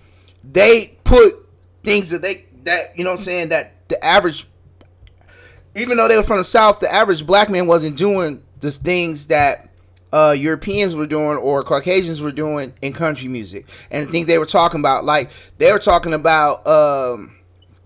[0.42, 1.48] they put
[1.84, 4.48] things that they that you know I'm saying that the average
[5.76, 9.28] even though they were from the south, the average black man wasn't doing the things
[9.28, 9.68] that
[10.12, 14.38] uh, Europeans were doing or Caucasians were doing in country music, and the things they
[14.38, 17.36] were talking about, like they were talking about um,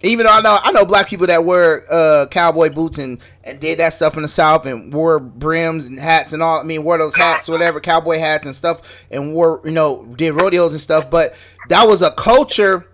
[0.06, 3.60] even though I know I know black people that wear uh, cowboy boots and, and
[3.60, 6.60] did that stuff in the south and wore brims and hats and all.
[6.60, 10.32] I mean, wore those hats, whatever, cowboy hats and stuff, and wore you know did
[10.32, 11.10] rodeos and stuff.
[11.10, 11.34] But
[11.68, 12.86] that was a culture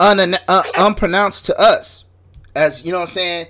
[0.00, 2.04] un, uh, unpronounced to us,
[2.54, 3.46] as you know what I'm saying.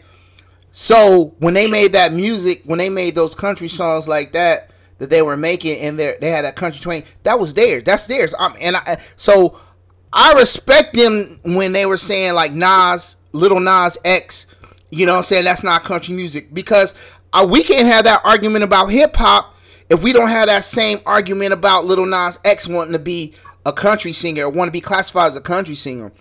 [0.73, 5.11] So when they made that music, when they made those country songs like that that
[5.11, 7.83] they were making, and they they had that country twang, that was theirs.
[7.85, 8.35] That's theirs.
[8.39, 9.59] Um, and I, so
[10.13, 14.47] I respect them when they were saying like Nas, Little Nas X,
[14.91, 15.45] you know I'm saying?
[15.45, 16.95] That's not country music because
[17.33, 19.55] uh, we can't have that argument about hip hop
[19.91, 23.35] if we don't have that same argument about Little Nas X wanting to be
[23.67, 26.13] a country singer or want to be classified as a country singer.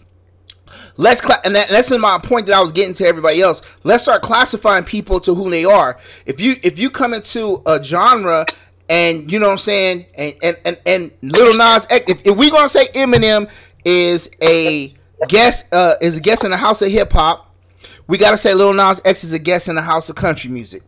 [0.97, 3.62] Let's cla- and that, that's in my point that I was getting to everybody else.
[3.84, 5.97] Let's start classifying people to who they are.
[6.26, 8.45] If you if you come into a genre
[8.89, 12.38] and you know what I'm saying, and and and, and Little Nas X, if, if
[12.38, 13.50] we gonna say Eminem
[13.88, 14.91] is a
[15.30, 17.56] guest uh, is a guest in the House of Hip Hop,
[18.08, 20.84] we gotta say Lil Nas X is a guest in the house of country music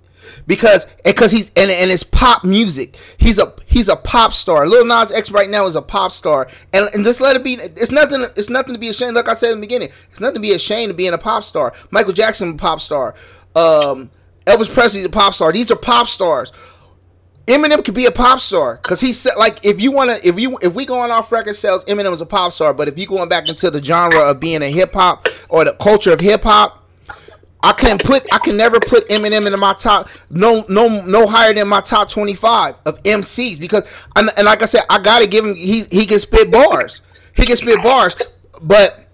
[0.46, 2.98] because because he's and, and it's pop music.
[3.18, 4.68] He's a he's a pop star.
[4.68, 7.54] Lil Nas X right now is a pop star, and, and just let it be.
[7.54, 8.24] It's nothing.
[8.36, 9.16] It's nothing to be ashamed.
[9.16, 11.44] Like I said in the beginning, it's nothing to be ashamed of being a pop
[11.44, 11.74] star.
[11.92, 13.16] Michael Jackson, a pop star.
[13.56, 14.12] Um,
[14.46, 15.54] Elvis Presley's a pop star.
[15.54, 16.52] These are pop stars.
[17.50, 20.40] Eminem could be a pop star because he said like if you want to if
[20.40, 22.76] you if we going off record sales, Eminem is a pop star.
[22.76, 25.74] But if you going back into the genre of being a hip hop or the
[25.74, 26.88] culture of hip hop,
[27.64, 31.52] I can put I can never put Eminem into my top no no no higher
[31.52, 33.84] than my top 25 of MCs because
[34.16, 37.02] and, and like I said I got to give him he he can spit bars.
[37.36, 38.16] He can spit bars,
[38.62, 39.08] but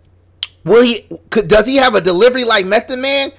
[0.66, 3.32] will he could, does he have a delivery like Method Man?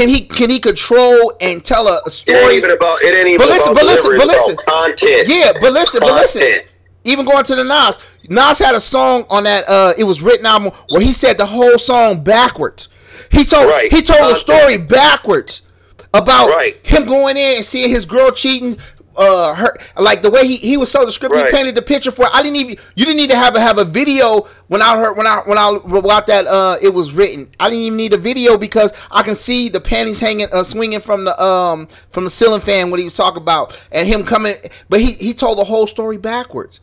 [0.00, 2.38] Can he can he control and tell a, story?
[2.38, 4.56] It ain't even about it ain't even but listen, about but listen, but listen.
[4.66, 5.28] content.
[5.28, 6.16] Yeah, but listen, content.
[6.16, 6.58] but listen.
[7.04, 7.98] Even going to the Nas,
[8.30, 9.68] Nas had a song on that.
[9.68, 12.88] Uh, it was written album where he said the whole song backwards.
[13.30, 13.92] He told right.
[13.92, 15.68] he told a story backwards
[16.14, 16.78] about right.
[16.82, 18.78] him going in and seeing his girl cheating.
[19.16, 21.42] Uh, her like the way he, he was so descriptive.
[21.42, 21.50] Right.
[21.50, 22.26] He painted the picture for.
[22.32, 22.76] I didn't even.
[22.94, 25.58] You didn't need to have a have a video when I heard when I when
[25.58, 26.46] I about that.
[26.46, 27.50] Uh, it was written.
[27.58, 31.00] I didn't even need a video because I can see the panties hanging, uh, swinging
[31.00, 32.90] from the um from the ceiling fan.
[32.90, 34.54] What he was talking about and him coming.
[34.88, 36.80] But he he told the whole story backwards,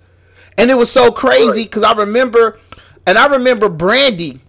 [0.58, 2.60] and it was so crazy because I remember,
[3.08, 4.42] and I remember Brandy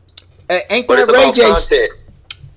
[0.50, 1.88] uh, ain't that Ray J?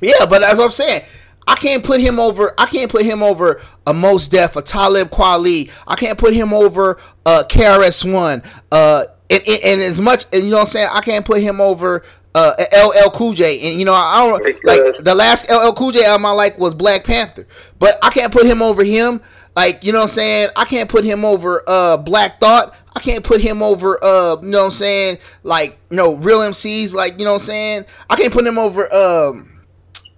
[0.01, 1.03] Yeah, but as I'm saying,
[1.47, 2.53] I can't put him over.
[2.57, 5.71] I can't put him over a Mos Def, a Talib Kweli.
[5.87, 8.43] I can't put him over uh KRS One.
[8.71, 11.41] Uh, and, and, and, as much, and you know what I'm saying, I can't put
[11.41, 12.03] him over
[12.35, 13.69] uh LL Cool J.
[13.69, 16.73] And you know, I don't like the last LL Cool J album I like was
[16.73, 17.47] Black Panther,
[17.79, 19.21] but I can't put him over him.
[19.55, 20.49] Like, you know what I'm saying?
[20.55, 22.75] I can't put him over uh Black Thought.
[22.95, 25.17] I can't put him over uh you know what I'm saying?
[25.43, 27.85] Like, you know, real MCs like, you know what I'm saying?
[28.09, 29.50] I can't put him over um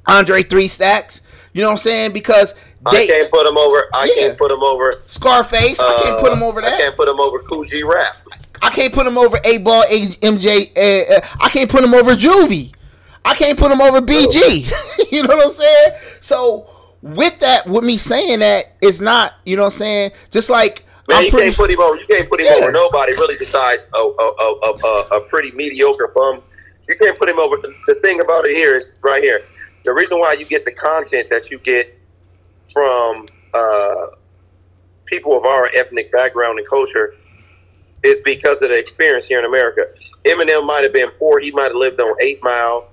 [0.08, 1.22] Andre 3 Stacks.
[1.54, 2.14] You know what I'm saying?
[2.14, 2.56] Because
[2.92, 3.88] they, I can't put him over.
[3.94, 4.28] I yeah.
[4.28, 5.80] can't put him over Scarface.
[5.80, 6.74] Uh, I can't put him over that.
[6.74, 8.18] I can't put him over Kool G Rap.
[8.62, 9.84] I can't put him over 8Ball,
[10.22, 10.72] MJ.
[10.76, 12.74] Uh, uh, I can't put him over Juvie.
[13.26, 15.12] I can't put him over BG.
[15.12, 15.92] you know what I'm saying?
[16.20, 16.70] So
[17.02, 20.12] with that, with me saying that, it's not, you know what I'm saying?
[20.32, 21.98] Just like Man, I'm you pretty, can't put him over.
[21.98, 22.64] You can't put him yeah.
[22.64, 26.42] over nobody really besides a, a, a, a, a pretty mediocre bum.
[26.88, 27.58] You can't put him over.
[27.58, 29.42] The thing about it here is right here.
[29.84, 32.00] The reason why you get the content that you get
[32.72, 34.08] from uh,
[35.06, 37.16] people of our ethnic background and culture
[38.04, 39.86] is because of the experience here in America.
[40.26, 41.40] Eminem might have been poor.
[41.40, 42.90] He might have lived on Eight Mile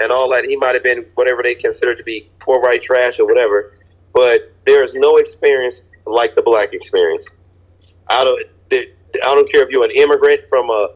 [0.00, 0.44] and all that.
[0.44, 3.74] He might have been whatever they consider to be poor white trash or whatever.
[4.12, 5.76] But there is no experience
[6.06, 7.26] like the black experience.
[8.08, 8.42] I don't.
[8.72, 10.90] I don't care if you're an immigrant from a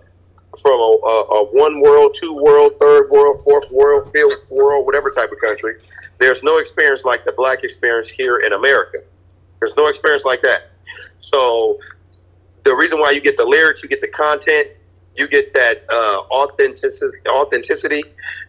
[0.60, 5.10] from a, a, a one world, two world, third world, fourth world, fifth world, whatever
[5.10, 5.76] type of country.
[6.18, 8.98] There's no experience like the black experience here in America.
[9.60, 10.70] There's no experience like that.
[11.20, 11.78] So
[12.64, 14.68] the reason why you get the lyrics, you get the content,
[15.16, 18.04] you get that uh, authenticity, authenticity,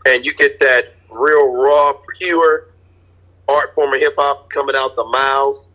[0.07, 2.67] and you get that real raw, pure
[3.47, 5.67] art form of hip hop coming out the mouths.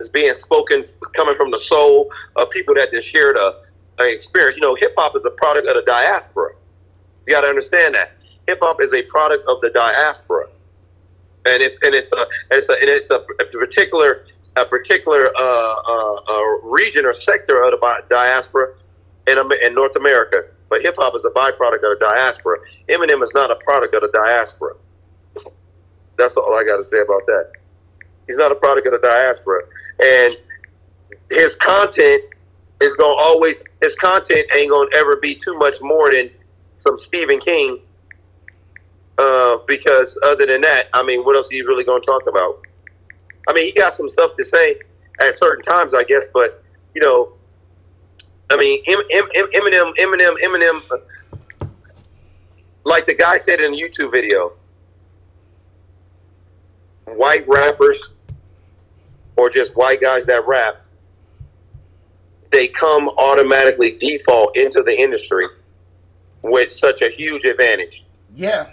[0.00, 3.62] It's being spoken, coming from the soul of people that just shared a,
[4.06, 4.56] experience.
[4.56, 6.52] You know, hip hop is a product of the diaspora.
[7.26, 8.12] You got to understand that
[8.46, 10.48] hip hop is a product of the diaspora,
[11.46, 13.20] and it's and it's a it's a and it's a,
[13.52, 14.24] particular
[14.56, 18.74] a particular uh, uh, uh, region or sector of the diaspora
[19.26, 20.44] in, in North America.
[20.68, 22.58] But hip hop is a byproduct of the diaspora.
[22.88, 24.74] Eminem is not a product of the diaspora.
[26.16, 27.52] That's all I got to say about that.
[28.26, 29.62] He's not a product of the diaspora,
[30.02, 30.36] and
[31.30, 32.24] his content
[32.96, 33.56] going to always.
[33.82, 36.30] His content ain't to ever be too much more than
[36.76, 37.80] some Stephen King.
[39.18, 42.64] Uh, because other than that, I mean, what else are you really to talk about?
[43.48, 44.78] I mean, he got some stuff to say
[45.20, 46.62] at certain times, I guess, but
[46.94, 47.32] you know,
[48.50, 51.00] I mean, Eminem, Eminem, Eminem,
[52.84, 54.52] like the guy said in a YouTube video,
[57.06, 58.10] white rappers
[59.36, 60.84] or just white guys that rap,
[62.78, 65.44] they come automatically default into the industry
[66.42, 68.04] with such a huge advantage.
[68.34, 68.70] Yeah.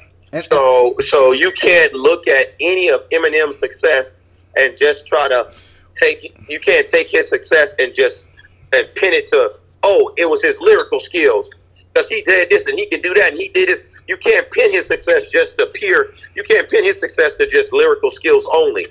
[0.49, 4.11] So so you can't look at any of Eminem's success
[4.57, 5.53] and just try to
[5.95, 8.25] take you can't take his success and just
[8.73, 11.47] and pin it to oh, it was his lyrical skills
[11.93, 13.81] because he did this and he can do that and he did this.
[14.07, 16.09] You can't pin his success just to pure.
[16.35, 18.87] You can't pin his success to just lyrical skills only,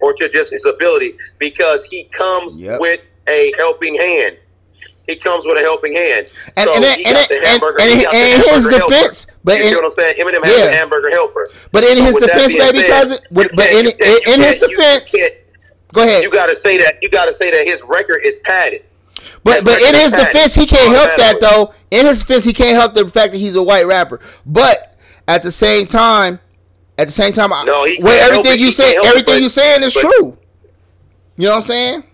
[0.00, 2.80] or to just his ability because he comes yep.
[2.80, 4.38] with a helping hand.
[5.06, 6.30] He comes with a helping hand.
[6.56, 7.78] And, so and, he got the hamburger.
[7.80, 9.40] And, and, and in his defense, helper.
[9.44, 10.14] but you in, know what I'm saying?
[10.18, 10.66] Eminem has yeah.
[10.66, 11.48] a hamburger helper.
[11.72, 15.14] But in so his defense, baby said, cousin, but in, in, in his defense,
[15.92, 16.22] go ahead.
[16.22, 16.98] You got to say that.
[17.02, 18.84] You got to say that his record is padded.
[19.44, 21.74] But but in his defense, he can't help that though.
[21.90, 24.20] In his defense, he can't help the fact that he's a white rapper.
[24.44, 24.96] But
[25.28, 26.40] at the same time,
[26.98, 30.36] at the same time, no, he well, everything you say, everything you're saying is true.
[31.36, 32.04] You know what I'm saying?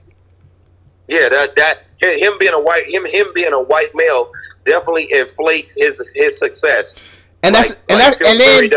[1.09, 4.32] Yeah, that that him being a white him him being a white male
[4.64, 6.94] definitely inflates his his success.
[7.42, 8.70] And that's like, and like that's and then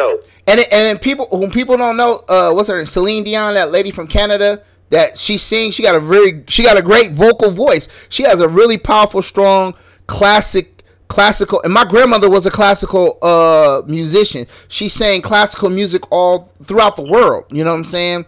[0.48, 3.72] and and then people when people don't know uh what's her name Celine Dion that
[3.72, 7.52] lady from Canada that she sings she got a very she got a great vocal
[7.52, 7.88] voice.
[8.10, 9.76] She has a really powerful strong
[10.08, 14.48] classic classical and my grandmother was a classical uh musician.
[14.68, 18.26] She sang classical music all throughout the world you know what i'm saying?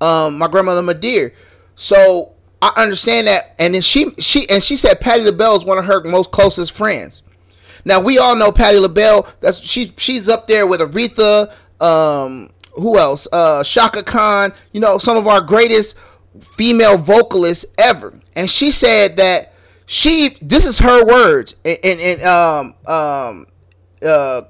[0.00, 1.32] Um my grandmother Madeir
[1.76, 5.78] so I understand that, and then she she and she said Patti LaBelle is one
[5.78, 7.22] of her most closest friends.
[7.84, 9.26] Now we all know Patti LaBelle.
[9.40, 11.52] That's she she's up there with Aretha.
[11.80, 13.26] Um, who else?
[13.32, 14.52] Uh, Chaka Khan.
[14.72, 15.96] You know some of our greatest
[16.42, 18.18] female vocalists ever.
[18.36, 19.54] And she said that
[19.86, 23.46] she this is her words and and, and um um
[24.02, 24.42] uh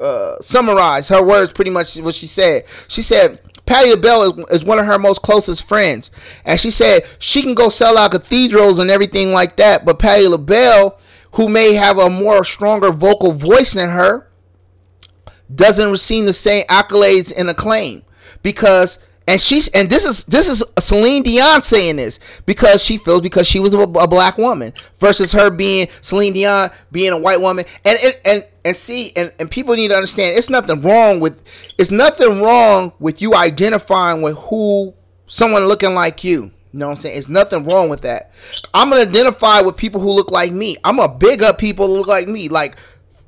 [0.00, 2.64] uh summarize her words pretty much what she said.
[2.88, 6.10] She said Patti LaBelle is, is one of her most closest friends.
[6.44, 9.84] And she said she can go sell out cathedrals and everything like that.
[9.84, 10.98] But Patti LaBelle,
[11.32, 14.30] who may have a more stronger vocal voice than her,
[15.52, 18.02] doesn't receive the same accolades and acclaim
[18.42, 23.20] because and she's and this is this is Celine Dion saying this because she feels
[23.20, 27.40] because she was a, a, black woman versus her being Celine Dion being a white
[27.40, 31.18] woman and and and, and see and, and people need to understand it's nothing wrong
[31.18, 31.42] with
[31.76, 34.94] it's nothing wrong with you identifying with who
[35.26, 36.52] someone looking like you.
[36.72, 37.18] You know what I'm saying?
[37.18, 38.32] It's nothing wrong with that.
[38.74, 40.76] I'm gonna identify with people who look like me.
[40.84, 42.76] I'm gonna big up people who look like me, like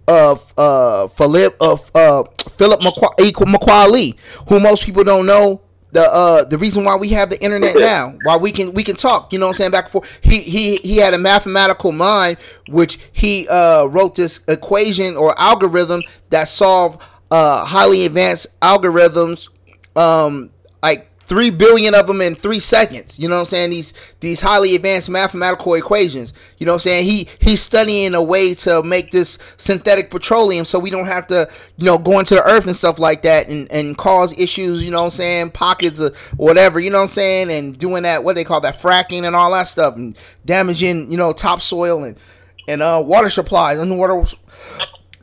[0.06, 2.24] uh uh Philip uh, uh
[2.56, 4.16] Philip Emeagwali,
[4.48, 8.14] who most people don't know the uh the reason why we have the internet now
[8.22, 10.18] why we can we can talk you know what i'm saying back and forth.
[10.22, 16.03] He he he had a mathematical mind which he uh wrote this equation or algorithm
[16.31, 19.48] that solved uh highly advanced algorithms
[19.96, 20.51] um
[20.83, 23.18] like three billion of them in three seconds.
[23.18, 23.70] You know what I'm saying?
[23.70, 26.32] These these highly advanced mathematical equations.
[26.56, 27.04] You know what I'm saying?
[27.04, 31.48] He he's studying a way to make this synthetic petroleum so we don't have to,
[31.76, 34.90] you know, go into the earth and stuff like that and, and cause issues, you
[34.90, 38.24] know what I'm saying, pockets or whatever, you know what I'm saying, and doing that
[38.24, 42.16] what they call that fracking and all that stuff and damaging, you know, topsoil and
[42.66, 44.24] and uh water supplies, underwater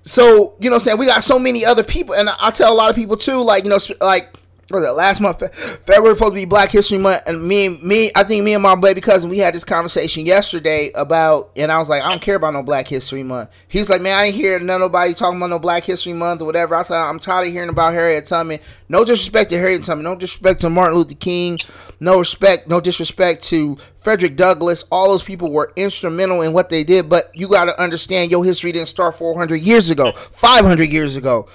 [0.07, 0.97] so, you know what I'm saying?
[0.99, 3.63] We got so many other people and I tell a lot of people too, like,
[3.63, 4.35] you know, like
[4.71, 5.39] was that last month
[5.85, 8.75] February supposed to be Black History Month, and me, me, I think me and my
[8.75, 12.35] baby cousin we had this conversation yesterday about, and I was like, I don't care
[12.35, 13.51] about no Black History Month.
[13.67, 16.73] He's like, man, I ain't hear nobody talking about no Black History Month or whatever.
[16.73, 18.59] I said, I'm tired of hearing about Harriet Tubman.
[18.89, 21.59] No disrespect to Harriet Tubman, no disrespect to Martin Luther King,
[21.99, 24.85] no respect, no disrespect to Frederick Douglass.
[24.91, 28.43] All those people were instrumental in what they did, but you got to understand, your
[28.43, 31.47] history didn't start 400 years ago, 500 years ago.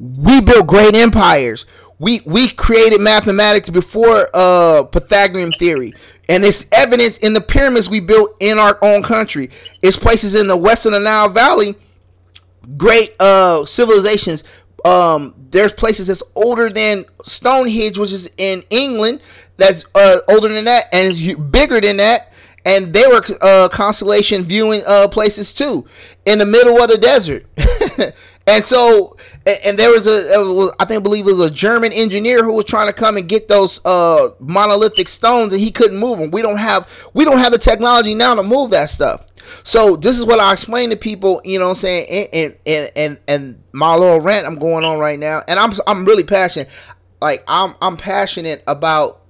[0.00, 1.66] We built great empires
[2.00, 5.92] we we created mathematics before uh, Pythagorean theory,
[6.30, 9.50] and it's evidence in the pyramids we built in our own country.
[9.82, 11.74] It's places in the western Nile Valley,
[12.78, 14.44] great uh, civilizations.
[14.82, 19.20] Um, there's places that's older than Stonehenge, which is in England.
[19.58, 22.32] That's uh, older than that and bigger than that.
[22.64, 25.86] And they were uh, constellation viewing uh, places too,
[26.24, 27.44] in the middle of the desert.
[28.50, 32.42] And so, and, there was a, I think, I believe it was a German engineer
[32.42, 36.18] who was trying to come and get those uh, monolithic stones, and he couldn't move
[36.18, 36.32] them.
[36.32, 39.26] We don't have, we don't have the technology now to move that stuff.
[39.62, 42.90] So this is what I explain to people, you know what I'm saying, and and
[42.94, 46.68] and and my little rant I'm going on right now, and I'm I'm really passionate.
[47.20, 49.22] Like I'm I'm passionate about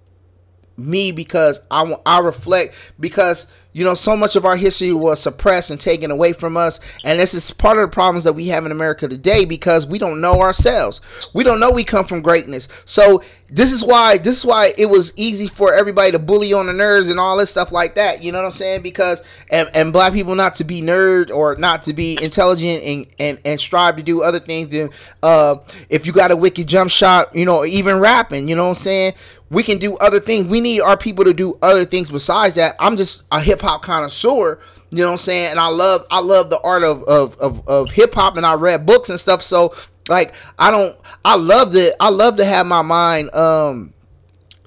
[0.76, 5.70] me because I I reflect because you know, so much of our history was suppressed
[5.70, 6.80] and taken away from us.
[7.04, 9.98] And this is part of the problems that we have in America today because we
[9.98, 11.00] don't know ourselves.
[11.34, 12.68] We don't know we come from greatness.
[12.84, 13.22] So
[13.52, 16.72] this is why this is why it was easy for everybody to bully on the
[16.72, 18.22] nerds and all this stuff like that.
[18.22, 18.82] You know what I'm saying?
[18.82, 23.06] Because and, and black people not to be nerd or not to be intelligent and,
[23.18, 24.90] and, and strive to do other things than
[25.22, 25.56] uh
[25.88, 28.74] if you got a wicked jump shot, you know, even rapping, you know what I'm
[28.76, 29.14] saying?
[29.50, 30.46] We can do other things.
[30.46, 32.76] We need our people to do other things besides that.
[32.78, 34.60] I'm just a hip hop connoisseur.
[34.92, 35.50] You know what I'm saying?
[35.50, 38.54] And I love I love the art of of, of, of hip hop and I
[38.54, 39.42] read books and stuff.
[39.42, 39.74] So
[40.08, 43.92] like I don't I love to I love to have my mind um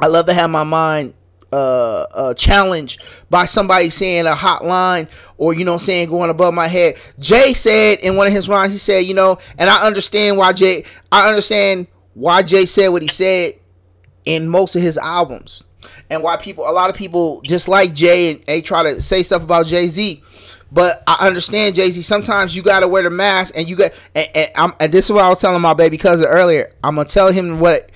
[0.02, 1.14] I love to have my mind
[1.54, 2.98] uh, uh, challenge
[3.30, 5.08] by somebody saying a hotline
[5.38, 6.96] or you know saying going above my head.
[7.20, 10.52] Jay said in one of his rhymes, he said, you know, and I understand why
[10.54, 13.54] Jay, I understand why Jay said what he said
[14.26, 15.64] in most of his albums,
[16.10, 19.44] and why people, a lot of people dislike Jay and they try to say stuff
[19.44, 20.22] about Jay Z.
[20.72, 22.02] But I understand Jay Z.
[22.02, 23.92] Sometimes you gotta wear the mask, and you got.
[24.16, 26.74] And, and, and this is what I was telling my baby cousin earlier.
[26.84, 27.92] I'm gonna tell him what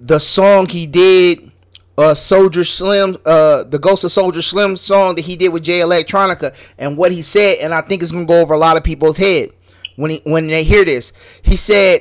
[0.00, 1.50] the song he did
[1.96, 5.78] uh Soulja Slim uh the Ghost of Soulja Slim song that he did with Jay
[5.80, 8.82] Electronica and what he said and I think it's to go over a lot of
[8.84, 9.50] people's head
[9.96, 11.12] when he when they hear this.
[11.42, 12.00] He said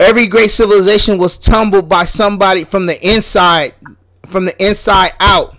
[0.00, 3.74] every great civilization was tumbled by somebody from the inside
[4.26, 5.56] from the inside out.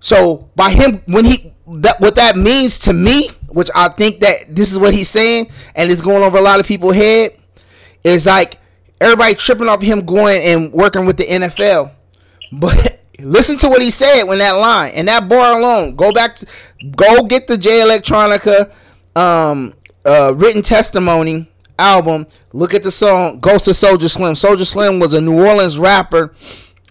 [0.00, 4.54] So by him when he that what that means to me, which I think that
[4.54, 7.36] this is what he's saying and it's going over a lot of people's head
[8.04, 8.58] is like
[9.00, 11.92] everybody tripping off him going and working with the NFL.
[12.52, 15.96] But listen to what he said when that line and that bar alone.
[15.96, 16.46] Go back to
[16.94, 18.72] go get the Jay Electronica
[19.16, 22.26] um, uh, written testimony album.
[22.52, 24.34] Look at the song Ghost of Soulja Slim.
[24.34, 26.34] Soulja Slim was a New Orleans rapper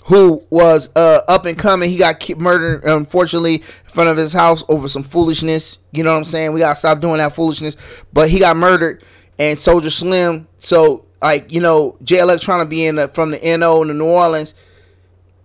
[0.05, 1.89] who was uh, up and coming.
[1.89, 5.79] He got murdered, unfortunately, in front of his house over some foolishness.
[5.91, 6.53] You know what I'm saying?
[6.53, 7.75] We gotta stop doing that foolishness.
[8.13, 9.03] But he got murdered,
[9.39, 10.47] and Soulja Slim.
[10.59, 14.53] So like you know Jay Electronica being from the NO in New Orleans,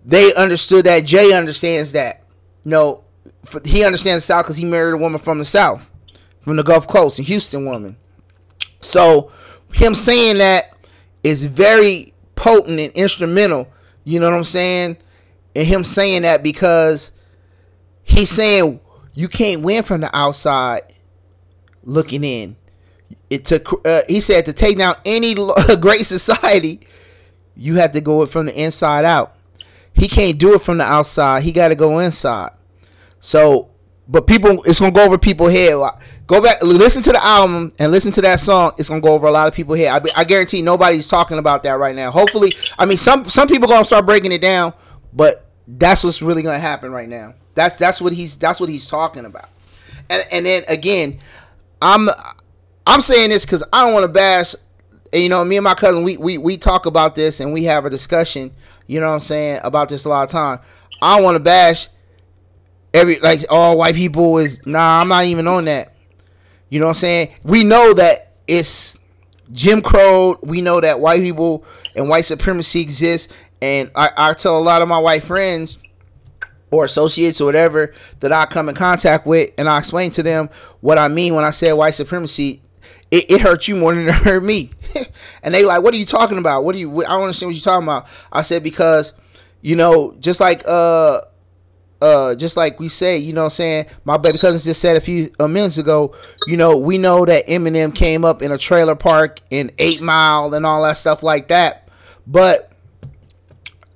[0.05, 2.23] they understood that Jay understands that.
[2.63, 3.03] You know,
[3.65, 5.89] he understands the South because he married a woman from the South,
[6.41, 7.97] from the Gulf Coast, a Houston woman.
[8.81, 9.31] So
[9.73, 10.75] him saying that
[11.23, 13.67] is very potent and instrumental.
[14.03, 14.97] You know what I'm saying?
[15.55, 17.11] And him saying that because
[18.03, 18.79] he's saying
[19.13, 20.81] you can't win from the outside
[21.83, 22.55] looking in
[23.29, 25.33] it took uh, he said to take down any
[25.79, 26.79] great society
[27.55, 29.35] you have to go from the inside out
[29.93, 32.51] he can't do it from the outside he got to go inside
[33.19, 33.69] so
[34.07, 35.75] but people it's gonna go over people's head
[36.31, 39.27] go back listen to the album and listen to that song it's gonna go over
[39.27, 42.53] a lot of people's head I, I guarantee nobody's talking about that right now hopefully
[42.79, 44.73] i mean some some people gonna start breaking it down
[45.13, 48.87] but that's what's really gonna happen right now that's that's what he's that's what he's
[48.87, 49.49] talking about
[50.09, 51.19] and and then again
[51.81, 52.09] i'm
[52.85, 54.55] I'm saying this because I don't want to bash.
[55.13, 57.85] You know, me and my cousin, we, we we talk about this and we have
[57.85, 58.51] a discussion.
[58.87, 60.59] You know what I'm saying about this a lot of time.
[61.01, 61.89] I don't want to bash
[62.93, 65.01] every like all white people is nah.
[65.01, 65.90] I'm not even on that.
[66.71, 67.29] You know what I'm saying?
[67.43, 68.97] We know that it's
[69.51, 70.39] Jim Crow.
[70.41, 71.63] We know that white people
[71.95, 73.31] and white supremacy exists.
[73.61, 75.77] And I, I tell a lot of my white friends
[76.71, 80.49] or associates or whatever that I come in contact with, and I explain to them
[80.79, 82.61] what I mean when I say white supremacy
[83.11, 84.71] it, it hurt you more than it hurt me.
[85.43, 86.63] and they like, what are you talking about?
[86.63, 87.03] What do you?
[87.03, 88.07] I don't understand what you're talking about.
[88.31, 89.13] I said because,
[89.61, 91.21] you know, just like uh
[92.01, 95.01] uh, just like we say, you know, i'm saying my baby cousins just said a
[95.01, 96.15] few minutes ago,
[96.47, 100.53] you know, we know that Eminem came up in a trailer park in Eight Mile
[100.53, 101.89] and all that stuff like that.
[102.25, 102.71] But,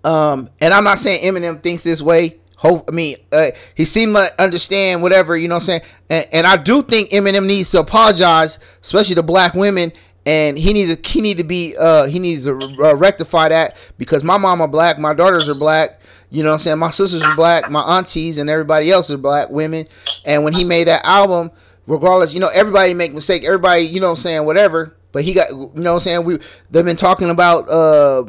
[0.04, 2.40] um, and I'm not saying Eminem thinks this way.
[2.58, 5.56] Hope I mean uh, he seemed to understand whatever you know.
[5.56, 9.54] what I'm saying, and, and I do think Eminem needs to apologize, especially to black
[9.56, 9.92] women,
[10.26, 13.78] and he needs to he need to be uh, he needs to uh, rectify that
[13.98, 16.00] because my mom are black, my daughters are black.
[16.36, 16.80] You know what I'm saying?
[16.80, 19.88] My sisters are black, my aunties and everybody else are black women.
[20.26, 21.50] And when he made that album,
[21.88, 23.46] regardless, you know, everybody make mistake.
[23.46, 24.98] Everybody, you know what I'm saying, whatever.
[25.14, 26.26] But he got, you know what I'm saying?
[26.26, 28.24] We they've been talking about uh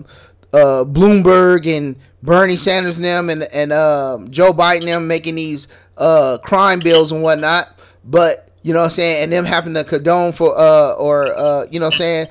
[0.52, 5.34] uh Bloomberg and Bernie Sanders and them and and uh, Joe Biden and them making
[5.34, 9.72] these uh, crime bills and whatnot, but you know what I'm saying, and them having
[9.72, 12.26] the condone for uh or uh you know what I'm saying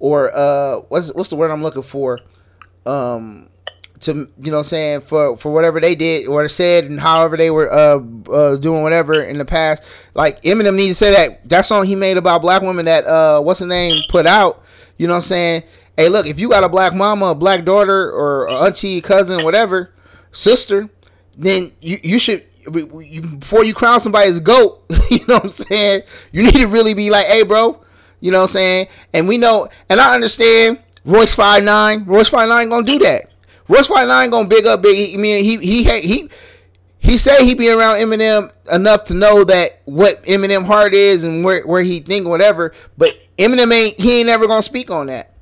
[0.00, 2.18] or uh what's what's the word I'm looking for
[2.84, 3.48] um
[4.00, 7.50] to you know I'm saying for for whatever they did or said and however they
[7.50, 9.82] were uh, uh doing whatever in the past
[10.14, 13.40] like Eminem needs to say that that song he made about black women that uh
[13.40, 14.62] what's the name put out
[14.96, 15.64] you know I'm saying
[16.00, 19.92] hey, look, if you got a black mama, a black daughter, or auntie, cousin, whatever,
[20.32, 20.88] sister,
[21.36, 22.44] then you you should
[23.38, 24.82] before you crown somebody's goat.
[25.10, 26.02] You know what I'm saying?
[26.30, 27.82] You need to really be like, hey, bro.
[28.20, 28.86] You know what I'm saying?
[29.12, 30.80] And we know, and I understand.
[31.04, 33.29] Royce five nine, Royce five nine gonna do that.
[33.70, 35.14] Royce five nine gonna big up big.
[35.14, 36.00] I mean, he he he.
[36.00, 36.30] he
[37.02, 41.42] he say he be around Eminem enough to know that what Eminem heart is and
[41.42, 45.32] where, where he think whatever, but Eminem ain't he ain't never gonna speak on that.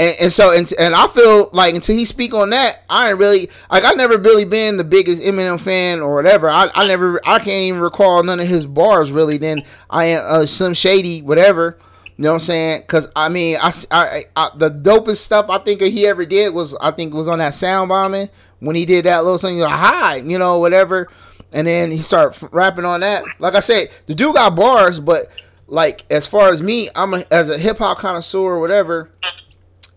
[0.00, 3.18] And, and so and, and I feel like until he speak on that, I ain't
[3.18, 6.50] really like I never really been the biggest Eminem fan or whatever.
[6.50, 9.38] I, I never I can't even recall none of his bars really.
[9.38, 11.78] Then I am uh, some shady whatever.
[12.20, 12.80] You know what I'm saying?
[12.82, 16.76] Because I mean, I, I, I, the dopest stuff I think he ever did was
[16.76, 20.38] I think was on that Soundbombing when he did that little you know, hi, you
[20.38, 21.08] know, whatever.
[21.50, 23.24] And then he started rapping on that.
[23.38, 25.28] Like I said, the dude got bars, but
[25.66, 29.10] like as far as me, I'm a, as a hip hop connoisseur or whatever.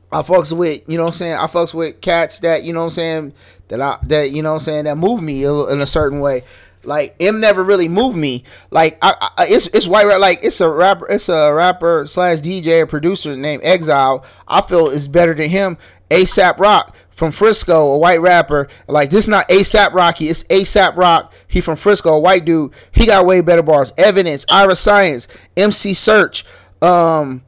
[0.10, 1.34] I fucks with, you know what I'm saying?
[1.34, 3.34] I fucks with cats that, you know what I'm saying,
[3.68, 6.44] that I that you know what I'm saying, that move me in a certain way.
[6.86, 8.44] Like M never really moved me.
[8.72, 12.88] Like I, I it's it's white like it's a rapper it's a rapper slash DJ
[12.88, 14.26] producer named Exile.
[14.48, 15.78] I feel is better than him.
[16.12, 18.68] Aesop Rock from Frisco, a white rapper.
[18.88, 21.34] Like this is not ASAP Rocky, it's Aesop Rock.
[21.48, 22.74] He from Frisco, a white dude.
[22.92, 23.94] He got way better bars.
[23.98, 26.44] Evidence, Iriscience, MC Serch.
[26.82, 27.44] Um,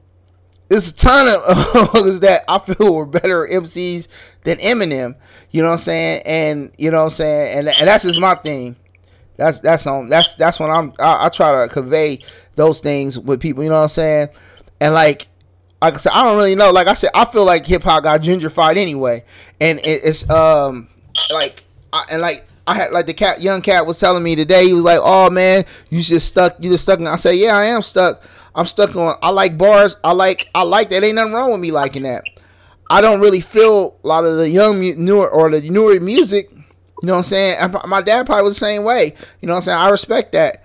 [0.70, 1.34] there's a ton of
[2.22, 4.08] that I feel were better MCs
[4.44, 5.16] than Eminem.
[5.52, 6.24] You know what I'm saying?
[6.26, 7.60] And you know what I'm saying?
[7.60, 8.76] And and that's just my thing.
[9.38, 12.24] That's that's on that's that's when I'm I, I, try to convey
[12.56, 13.64] those things with people.
[13.64, 14.30] You know what I'm saying?
[14.80, 15.28] And like
[15.82, 16.72] like I said, I don't really know.
[16.72, 19.24] Like I said, I feel like hip hop got gentrified anyway,
[19.60, 20.88] and it, it's um
[21.32, 24.68] like I, and like I had like the cat young cat was telling me today.
[24.68, 26.56] He was like, "Oh man, you just stuck.
[26.64, 28.24] You just stuck." And I say, "Yeah, I am stuck.
[28.56, 29.18] I'm stuck on.
[29.22, 29.98] I like bars.
[30.04, 31.04] I like I like that.
[31.04, 32.24] Ain't nothing wrong with me liking that.
[32.90, 36.55] I don't really feel a lot of the young newer or the newer music
[37.06, 37.72] you know what I'm saying?
[37.86, 39.14] my dad probably was the same way.
[39.40, 39.78] You know what I'm saying?
[39.78, 40.64] I respect that.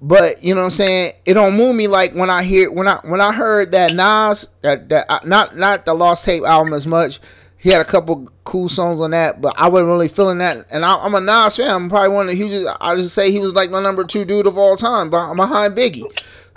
[0.00, 1.12] But you know what I'm saying?
[1.26, 4.48] It don't move me like when I hear when I when I heard that Nas
[4.62, 7.20] that that not not the Lost Tape album as much.
[7.58, 10.66] He had a couple cool songs on that, but I wasn't really feeling that.
[10.70, 11.68] And I, am a Nas fan.
[11.68, 12.74] I'm probably one of the hugest.
[12.80, 15.36] I just say he was like my number two dude of all time, but I'm
[15.36, 16.04] behind Biggie.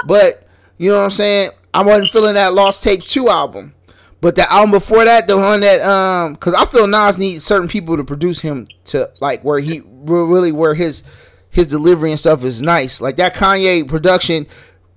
[0.07, 0.45] But
[0.77, 1.51] you know what I'm saying?
[1.73, 3.73] I wasn't feeling that Lost Tapes two album.
[4.21, 7.69] But the album before that, the one that um, cause I feel Nas needs certain
[7.69, 11.03] people to produce him to like where he really where his
[11.49, 12.99] his delivery and stuff is nice.
[12.99, 14.45] Like that Kanye production,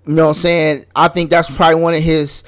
[0.06, 0.86] you know what I'm saying?
[0.96, 2.42] I think that's probably one of his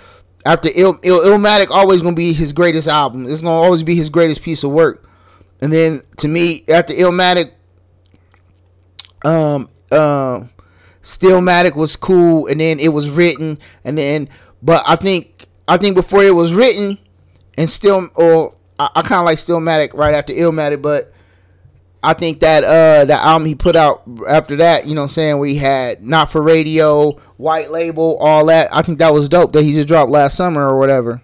[0.45, 3.27] after Il, Il Illmatic always gonna be his greatest album.
[3.27, 5.09] It's gonna always be his greatest piece of work.
[5.61, 7.53] And then to me, after Illmatic,
[9.25, 10.51] um, um,
[11.03, 14.29] Stillmatic was cool, and then it was written, and then,
[14.63, 15.34] but I think
[15.67, 16.99] I think before it was written,
[17.57, 21.13] and still, or I, I kind of like Stillmatic right after Illmatic, but
[22.03, 25.11] I think that uh the album he put out after that, you know what I'm
[25.11, 28.69] saying, he had Not for Radio, White Label, all that.
[28.73, 31.23] I think that was dope that he just dropped last summer or whatever.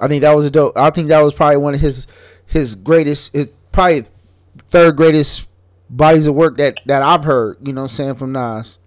[0.00, 0.76] I think that was a dope.
[0.76, 2.06] I think that was probably one of his
[2.46, 4.06] his greatest, his probably
[4.70, 5.48] third greatest
[5.90, 7.58] bodies of work that that I've heard.
[7.66, 8.78] You know what I'm saying from Nas.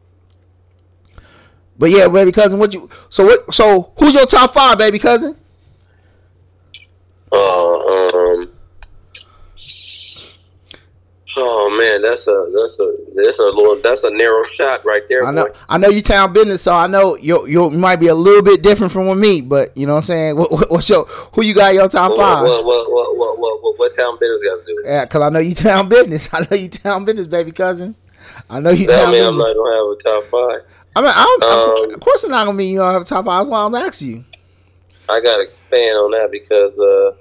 [1.79, 5.37] But yeah, baby cousin, what you so what so who's your top five, baby cousin?
[7.31, 8.51] Uh, um,
[11.37, 15.25] oh man, that's a that's a that's a little that's a narrow shot right there.
[15.25, 15.53] I know boy.
[15.69, 18.61] I know you town business, so I know you you might be a little bit
[18.61, 20.35] different from me, but you know what I'm saying.
[20.35, 22.43] What, what, what's your who you got your top what, five?
[22.43, 24.81] What what, what what what what what town business got to do?
[24.83, 26.33] Yeah, cause I know you town business.
[26.33, 27.95] I know you town business, baby cousin.
[28.49, 28.87] I know you.
[28.87, 30.61] Tell me I'm not gonna have a top five.
[30.99, 33.23] I mean, I um, of course it's not gonna be you know have a top
[33.23, 33.47] five.
[33.47, 34.25] Why I'm asking you.
[35.07, 37.13] I gotta expand on that because uh,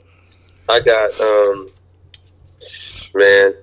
[0.69, 1.71] I got um,
[3.15, 3.55] man,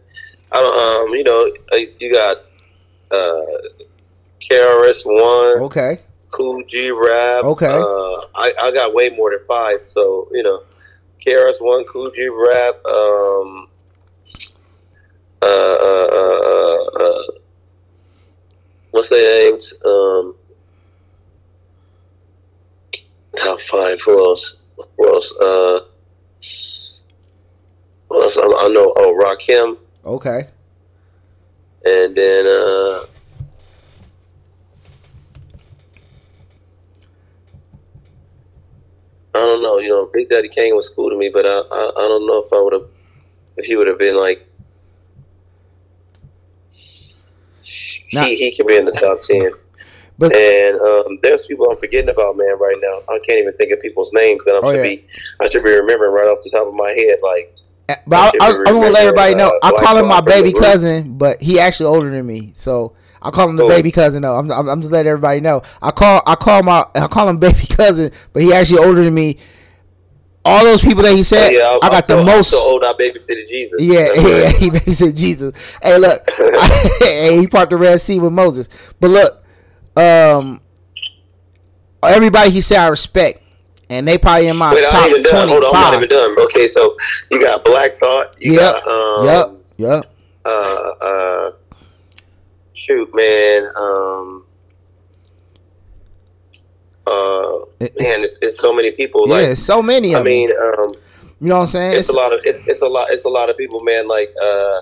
[0.54, 2.38] I don't um, you know, uh, you got
[3.12, 3.42] uh,
[4.40, 6.00] KRS One, okay,
[6.32, 7.68] Kool G Rap, okay.
[7.68, 10.64] Uh, I I got way more than five, so you know,
[11.26, 13.68] KRS One, Kool G Rap, um,
[15.42, 17.24] uh, uh, uh, uh
[18.96, 19.74] what's their names?
[19.84, 20.36] Um,
[23.36, 24.00] top five.
[24.02, 24.64] Who else?
[24.98, 25.36] Who else?
[25.38, 25.82] Uh,
[28.10, 28.38] who else?
[28.38, 28.94] I, I know.
[28.96, 29.78] Oh, Rakim.
[30.06, 30.48] Okay.
[31.86, 32.48] And then.
[32.48, 33.06] Uh,
[39.34, 39.80] I don't know.
[39.80, 42.38] You know, Big Daddy Kane was cool to me, but I I, I don't know
[42.46, 42.86] if I would have
[43.58, 44.45] if he would have been like
[48.08, 49.52] he, he can be in the top ten.
[50.18, 52.58] But, and um, there's people I'm forgetting about, man.
[52.58, 54.96] Right now, I can't even think of people's names that I oh, should yeah.
[54.96, 55.08] be.
[55.42, 57.18] I should be remembering right off the top of my head.
[57.22, 57.54] Like,
[57.90, 59.50] eh, but I, I, I, want to let everybody know.
[59.62, 62.54] Uh, I call him my baby cousin, but he actually older than me.
[62.56, 63.70] So I call him the oh.
[63.70, 64.22] baby cousin.
[64.22, 64.38] though.
[64.38, 65.64] I'm, I'm, I'm, just letting everybody know.
[65.82, 69.14] I call I call my I call him baby cousin, but he actually older than
[69.14, 69.38] me
[70.46, 72.52] all those people that he said, oh, yeah, I, I got the most.
[72.52, 73.82] So old, I babysitted Jesus.
[73.82, 75.78] Yeah, yeah, he babysitted Jesus.
[75.82, 76.30] Hey, look,
[77.00, 78.70] hey, he part the Red Sea with Moses.
[79.00, 79.44] But look,
[79.98, 80.62] um,
[82.04, 83.42] everybody he said I respect,
[83.90, 85.50] and they probably in my Wait, top twenty five.
[85.50, 86.40] Hold on, I'm not even done.
[86.46, 86.96] Okay, so
[87.32, 88.36] you got Black Thought.
[88.40, 88.84] You yep.
[88.84, 89.52] Got, um, yep.
[89.78, 90.12] Yep.
[90.46, 91.52] Uh, uh,
[92.74, 93.68] shoot, man.
[93.76, 94.45] Um,
[97.08, 99.24] uh, it's, man, it's, it's, so many people.
[99.28, 100.16] Yeah, like, so many.
[100.16, 100.94] I mean, um,
[101.40, 101.92] You know what I'm saying?
[101.92, 104.08] It's, it's a lot of it's, it's, a lot it's a lot of people, man.
[104.08, 104.82] Like uh,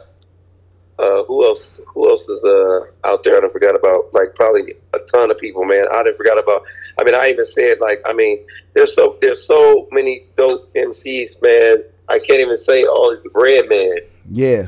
[0.99, 1.80] uh, who else?
[1.88, 3.43] Who else is uh out there?
[3.43, 5.86] I forgot about like probably a ton of people, man.
[5.91, 6.63] I didn't forgot about.
[6.97, 11.41] I mean, I even said like, I mean, there's so there's so many dope MCs,
[11.41, 11.84] man.
[12.09, 13.99] I can't even say all these Redman.
[14.32, 14.67] Yeah.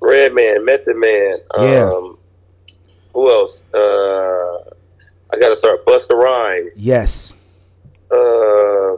[0.00, 1.38] Redman, Method Man.
[1.58, 1.90] Yeah.
[1.94, 2.18] Um,
[3.14, 3.62] who else?
[3.72, 4.70] Uh,
[5.32, 6.72] I got to start Busta Rhymes.
[6.76, 7.34] Yes.
[8.10, 8.96] Uh,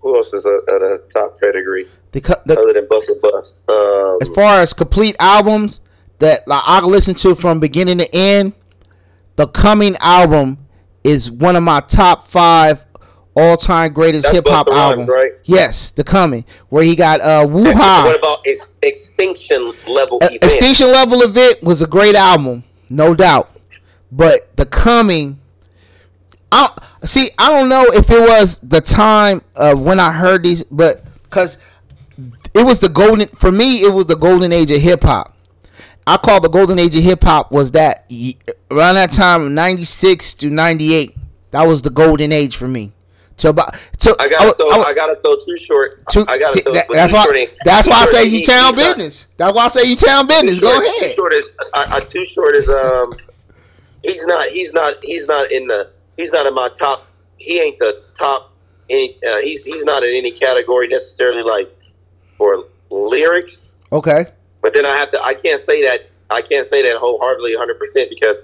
[0.00, 1.86] who else is at a top pedigree?
[2.12, 3.56] The, the, other than Busta Bust.
[3.68, 5.80] Um, as far as complete albums
[6.18, 8.52] that like, I listen to from beginning to end,
[9.36, 10.58] the coming album
[11.04, 12.84] is one of my top five
[13.36, 15.06] all time greatest hip hop album.
[15.06, 15.32] Right?
[15.44, 18.04] Yes, the coming where he got uh Woo Hah.
[18.06, 20.18] What about ex- Extinction Level?
[20.20, 20.44] Event?
[20.44, 23.50] Extinction Level Event was a great album, no doubt.
[24.12, 25.39] But the coming,
[26.52, 26.68] I
[27.04, 27.28] see.
[27.38, 31.58] I don't know if it was the time of when I heard these, but because
[32.54, 35.36] it was the golden for me, it was the golden age of hip hop.
[36.06, 38.10] I call the golden age of hip hop was that
[38.70, 41.16] around that time, ninety six to ninety eight.
[41.52, 42.92] That was the golden age for me.
[43.38, 46.06] To about, to, I gotta throw, I, I, gotta throw too short.
[46.10, 47.24] Too, I gotta see, throw, that, that's why.
[47.24, 49.28] Short that's why I say you town business.
[49.38, 50.60] That's why I say you town business.
[50.60, 51.10] Go ahead.
[51.10, 53.14] Too short is uh, too short is um.
[54.02, 54.48] He's not.
[54.48, 55.02] He's not.
[55.02, 55.90] He's not in the.
[56.20, 57.06] He's not in my top.
[57.38, 58.52] He ain't the top.
[58.88, 59.16] Any.
[59.26, 61.74] Uh, he's he's not in any category necessarily like
[62.36, 63.62] for lyrics.
[63.92, 64.26] Okay.
[64.62, 65.22] But then I have to.
[65.22, 66.06] I can't say that.
[66.28, 68.38] I can't say that wholeheartedly, 100 percent because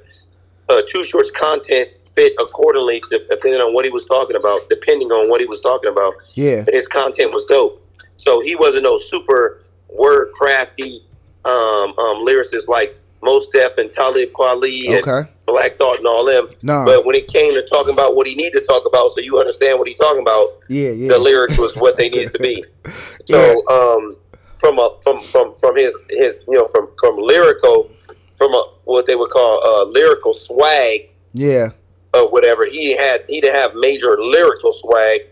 [0.69, 4.69] uh, Too Short's content fit accordingly to depending on what he was talking about.
[4.71, 6.15] Depending on what he was talking about.
[6.35, 6.65] Yeah.
[6.71, 7.83] His content was dope.
[8.17, 11.05] So he wasn't no super word crafty
[11.45, 15.19] um, um, lyricist like Mos Def and Talib Kweli okay.
[15.19, 16.49] and Black Thought and all them.
[16.63, 16.85] No.
[16.87, 19.39] But when it came to talking about what he needed to talk about, so you
[19.39, 21.09] understand what he's talking about, yeah, yeah.
[21.09, 22.65] the lyrics was what they needed to be.
[23.29, 23.75] So yeah.
[23.75, 24.17] um,
[24.61, 27.91] from a from from from his his you know from from lyrical
[28.39, 31.11] from a what they would call uh, lyrical swag.
[31.33, 31.71] Yeah.
[32.15, 35.23] Or whatever he had, he didn't have major lyrical swag,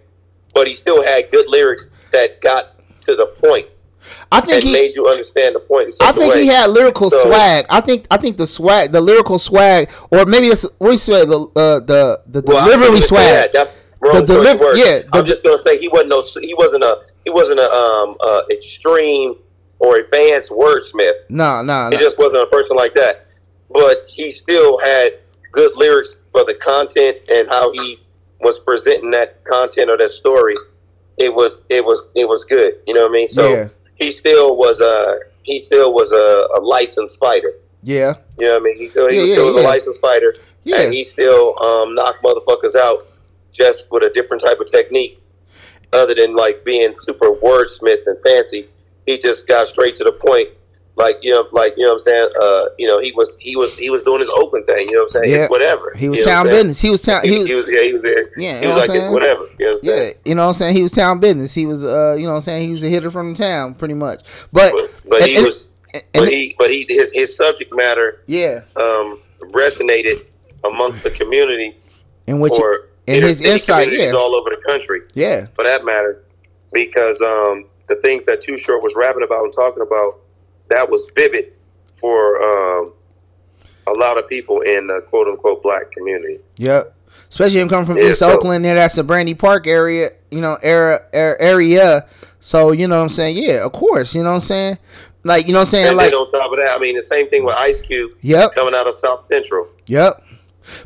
[0.52, 3.68] but he still had good lyrics that got to the point.
[4.30, 5.94] I think he made you understand the point.
[6.00, 7.66] I think he had lyrical so, swag.
[7.70, 11.40] I think I think the swag, the lyrical swag, or maybe it's we say the
[11.56, 13.50] uh, the the well, delivery swag.
[13.52, 14.78] That's the delivery.
[14.78, 16.24] Yeah, the, I'm just gonna say he wasn't no.
[16.40, 17.04] He wasn't a.
[17.24, 19.38] He wasn't a um uh, extreme
[19.78, 21.14] or advanced wordsmith.
[21.28, 23.26] No, no, he just wasn't a person like that.
[23.70, 25.18] But he still had
[25.52, 28.00] good lyrics for the content and how he
[28.40, 30.56] was presenting that content or that story.
[31.16, 32.80] It was it was it was good.
[32.86, 33.28] You know what I mean?
[33.28, 33.48] So.
[33.48, 33.68] Yeah
[34.04, 37.52] he still was a he still was a, a licensed fighter.
[37.82, 38.14] Yeah.
[38.38, 38.76] You know what I mean?
[38.78, 39.60] He still, he yeah, was, yeah, still yeah.
[39.60, 40.36] a licensed fighter.
[40.64, 40.80] Yeah.
[40.80, 43.08] And he still um, knocked motherfuckers out
[43.52, 45.20] just with a different type of technique.
[45.92, 48.68] Other than like being super wordsmith and fancy,
[49.06, 50.48] he just got straight to the point
[50.96, 52.28] like you know, like you know what I'm saying.
[52.40, 54.88] Uh, you know, he was he was he was doing his open thing.
[54.88, 55.32] You know what I'm saying?
[55.32, 55.42] Yeah.
[55.42, 55.92] It's whatever.
[55.96, 56.80] He was town business.
[56.80, 57.22] He was town.
[57.24, 57.82] He, was, he was yeah.
[57.82, 58.30] He was there.
[58.36, 58.60] Yeah.
[58.60, 59.48] He was like it's whatever.
[59.58, 60.10] You know yeah.
[60.24, 60.76] You know what I'm saying?
[60.76, 61.52] He was town business.
[61.52, 62.66] He was uh, you know what I'm saying?
[62.66, 64.22] He was a hitter from the town, pretty much.
[64.52, 65.68] But but, but and, he and, was.
[65.92, 68.22] And, but he but he his his subject matter.
[68.26, 68.62] Yeah.
[68.76, 70.26] Um, resonated
[70.64, 71.76] amongst the community.
[72.26, 72.52] In which.
[72.52, 75.02] Or in his insight, yeah, all over the country.
[75.12, 75.46] Yeah.
[75.54, 76.24] For that matter,
[76.72, 80.20] because um, the things that Too Short was rapping about and talking about,
[80.68, 81.52] that was vivid
[82.00, 82.92] for um,
[83.86, 86.38] a lot of people in the quote unquote black community.
[86.56, 86.94] Yep.
[87.28, 90.40] Especially him coming from yeah, East so, Oakland, there that's the Brandy Park area, you
[90.40, 92.06] know, era, area.
[92.40, 93.36] So you know what I'm saying?
[93.36, 94.14] Yeah, of course.
[94.14, 94.78] You know what I'm saying?
[95.24, 95.88] Like you know what I'm saying?
[95.88, 98.12] And like on top of that, I mean the same thing with Ice Cube.
[98.20, 98.54] Yep.
[98.54, 99.68] Coming out of South Central.
[99.86, 100.22] Yep.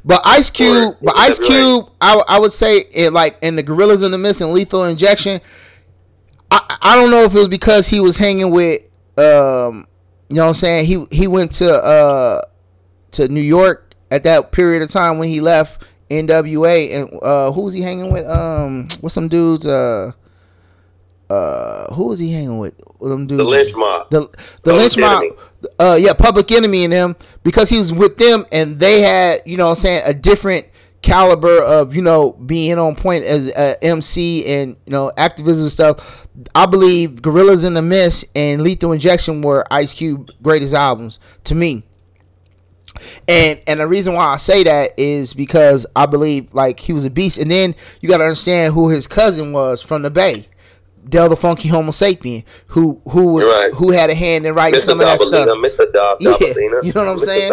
[0.04, 1.90] But Ice Cube, or, but Ice Cube.
[2.00, 5.40] I, I would say it like in the Gorillas in the Mist and Lethal Injection.
[6.50, 9.86] I I don't know if it was because he was hanging with um
[10.28, 10.86] you know what I'm saying?
[10.86, 12.42] He he went to uh
[13.12, 17.62] to New York at that period of time when he left NWA and uh who
[17.62, 18.26] was he hanging with?
[18.26, 20.12] Um what's some dudes uh
[21.30, 22.74] uh who was he hanging with?
[23.00, 23.42] Them dudes.
[23.44, 24.10] The Lench Mob.
[24.10, 24.20] The
[24.62, 25.24] the Lench Mob.
[25.78, 29.56] Uh yeah, public enemy in them because he was with them and they had, you
[29.56, 30.66] know what I'm saying, a different
[31.02, 36.26] caliber of you know being on point as a MC and you know activism stuff.
[36.54, 41.54] I believe Gorillas in the Mist and Lethal Injection were Ice Cube greatest albums to
[41.54, 41.84] me.
[43.26, 47.04] And and the reason why I say that is because I believe like he was
[47.04, 47.38] a beast.
[47.38, 50.48] And then you got to understand who his cousin was from the Bay.
[51.08, 53.72] Del the Funky Homosapien, who who was right.
[53.74, 54.84] who had a hand in writing Mr.
[54.84, 55.48] some of that stuff.
[55.48, 55.92] Mr.
[55.92, 56.36] Dob, yeah,
[56.82, 57.52] you know what I'm saying.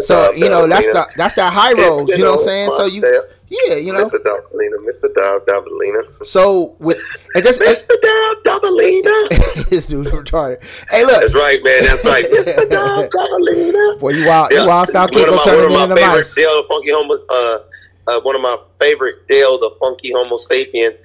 [0.00, 2.08] so you know that's the that's that high road.
[2.08, 2.70] You know what I'm saying.
[2.72, 3.02] So you
[3.48, 4.08] Yeah, you know.
[4.08, 4.18] Mr.
[4.18, 5.14] Davalina, Mr.
[5.14, 6.26] Dav Davalina.
[6.26, 6.98] So with
[7.34, 7.88] and just Mr.
[8.00, 9.68] Dav Davalina.
[9.70, 10.62] this dude retarded.
[10.90, 11.20] Hey, look.
[11.20, 11.84] That's right, man.
[11.84, 12.24] That's right.
[12.30, 12.68] Mr.
[12.70, 14.00] Dav Davalina.
[14.00, 14.62] Boy, you wild, Yeah.
[14.62, 16.34] you wild South One of my, one of my into favorite.
[16.34, 17.58] Del the Funky Homo, uh,
[18.06, 20.96] uh, one of my favorite Del the Funky Homo Sapiens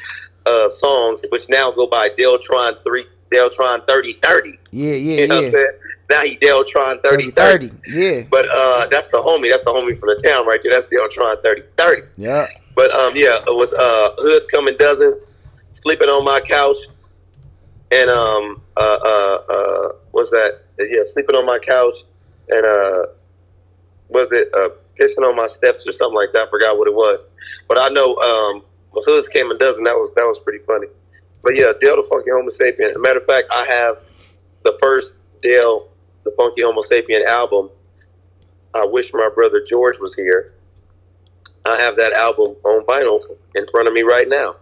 [0.47, 4.57] uh, songs, which now go by Deltron three, Deltron thirty thirty.
[4.71, 5.65] Yeah, yeah, You know what I'm yeah.
[6.09, 7.71] Now he Deltron 30 30, 30.
[7.87, 8.21] Yeah.
[8.31, 9.49] But uh, that's the homie.
[9.51, 10.71] That's the homie from the town right there.
[10.71, 12.01] That's Deltron 30 30.
[12.15, 12.47] Yeah.
[12.75, 15.23] But um, yeah, it was uh, hoods coming dozens,
[15.73, 16.77] sleeping on my couch,
[17.91, 20.61] and um, uh, uh, uh, what's that?
[20.79, 21.97] Yeah, sleeping on my couch,
[22.49, 23.07] and uh,
[24.09, 24.69] was it uh,
[24.99, 26.47] pissing on my steps or something like that?
[26.47, 27.21] I forgot what it was.
[27.67, 28.63] But I know um,
[28.97, 29.83] when hoods came a dozen.
[29.83, 30.87] That was that was pretty funny.
[31.43, 32.89] But yeah, Del the Funky Homo Sapien.
[32.89, 33.99] As a matter of fact, I have
[34.63, 35.87] the first Del
[36.23, 37.69] the Funky Homo Sapien album.
[38.73, 40.53] I wish my brother George was here.
[41.67, 43.19] I have that album on vinyl
[43.55, 44.55] in front of me right now.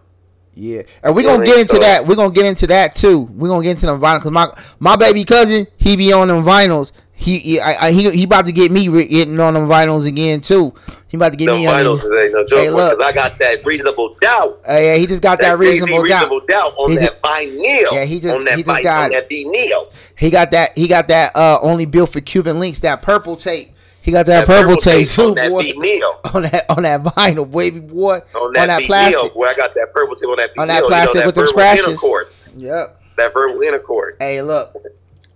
[0.54, 2.06] Yeah, and we're gonna get into that.
[2.06, 3.20] We're gonna get into that too.
[3.20, 6.44] We're gonna get into the vinyl because my my baby cousin he be on them
[6.44, 6.92] vinyls.
[7.18, 10.40] He he I, he, he about to get me re- getting on them vinyls again
[10.42, 10.74] too.
[11.08, 11.74] He about to get No me on.
[11.82, 12.58] vinyls today, no joke.
[12.58, 13.00] Hey, look.
[13.00, 14.60] I got that reasonable doubt.
[14.68, 16.46] Uh, yeah, he just got that, Jay-Z reasonable doubt.
[16.46, 17.92] doubt on He that vinyl.
[17.92, 19.90] Yeah, he just- on that he just got on that vinyl.
[20.16, 20.76] He got that.
[20.76, 21.34] He got that.
[21.34, 22.80] Uh, only built for Cuban links.
[22.80, 23.72] That purple tape.
[24.02, 25.64] He got that, That purple, purple tape tape too, on that boy.
[25.72, 26.20] vinyl.
[26.34, 28.20] On that on that vinyl, baby boy.
[28.34, 29.34] On that, vinyl, plastic.
[29.34, 30.60] where I got that purple tip on that vinyl.
[30.62, 31.86] On that you know, plastic with verbal scratches.
[31.88, 33.00] Intercourse, Yep.
[33.16, 34.16] that verbal intercourse.
[34.20, 34.76] Hey, look.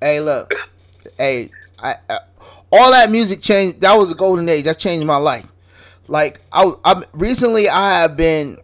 [0.03, 0.53] Hey, look.
[1.19, 1.51] Hey,
[1.83, 2.19] I, I,
[2.73, 3.81] all that music changed.
[3.81, 4.65] That was a golden age.
[4.65, 5.47] That changed my life.
[6.09, 8.59] Like I, I'm recently, I have been.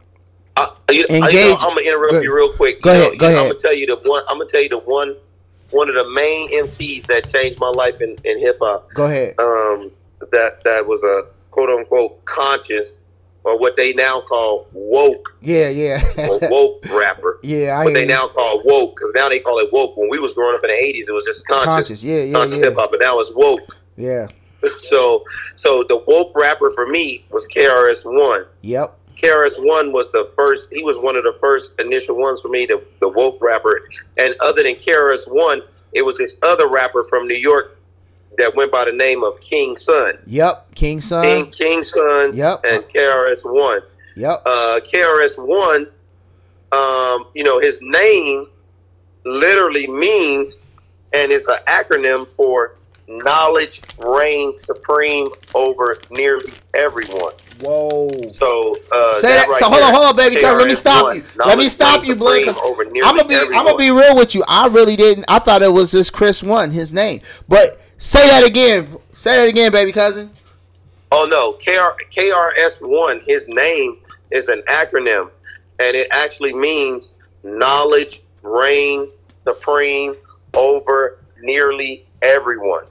[0.56, 2.80] Uh, you, you know, I'm gonna interrupt Go- you real quick.
[2.82, 3.38] go You ahead, know, go ahead.
[3.38, 4.22] I'm gonna tell you the one.
[4.28, 5.10] I'm gonna tell you the one.
[5.70, 8.88] One of the main MCs that changed my life in, in hip hop.
[8.94, 9.34] Go ahead.
[9.38, 9.90] Um,
[10.32, 12.98] that that was a quote unquote conscious,
[13.46, 17.38] or what they now call woke, Yeah, yeah, or woke rapper.
[17.42, 17.78] yeah.
[17.80, 18.06] I What they you.
[18.08, 19.96] now call woke, because now they call it woke.
[19.96, 22.04] When we was growing up in the '80s, it was just conscious, conscious.
[22.04, 23.76] Yeah, yeah, conscious yeah, hip hop, but now it's woke.
[23.96, 24.26] yeah.
[24.90, 25.22] So,
[25.54, 28.46] so the woke rapper for me was KRS One.
[28.62, 28.98] Yep.
[29.16, 30.66] KRS One was the first.
[30.72, 33.82] He was one of the first initial ones for me, the, the woke rapper.
[34.16, 37.75] And other than KRS One, it was this other rapper from New York
[38.38, 40.18] that went by the name of King Son.
[40.26, 40.74] Yep.
[40.74, 41.24] King Son.
[41.24, 42.60] King King Son Yep.
[42.64, 43.80] and KRS One.
[44.16, 44.42] Yep.
[44.46, 45.88] Uh, KRS One,
[46.72, 48.46] um, you know, his name
[49.24, 50.58] literally means,
[51.12, 52.76] and it's an acronym for
[53.08, 57.32] knowledge reigns supreme over nearly everyone.
[57.60, 58.10] Whoa.
[58.32, 59.46] So uh, Say that.
[59.48, 60.36] right so hold on, hold on, baby.
[60.40, 61.24] Cause let me stop One, you.
[61.36, 62.42] Let me stop you, blood.
[62.44, 63.36] supreme over nearly I'm gonna be.
[63.36, 64.44] I'm gonna be real with you.
[64.48, 65.24] I really didn't.
[65.28, 67.20] I thought it was just Chris One, his name.
[67.48, 68.88] But say that again.
[69.14, 70.30] Say that again, baby cousin.
[71.12, 73.20] Oh no, KR, KRS One.
[73.26, 73.98] His name
[74.30, 75.30] is an acronym,
[75.78, 79.08] and it actually means knowledge reign
[79.44, 80.14] supreme
[80.54, 82.84] over nearly everyone.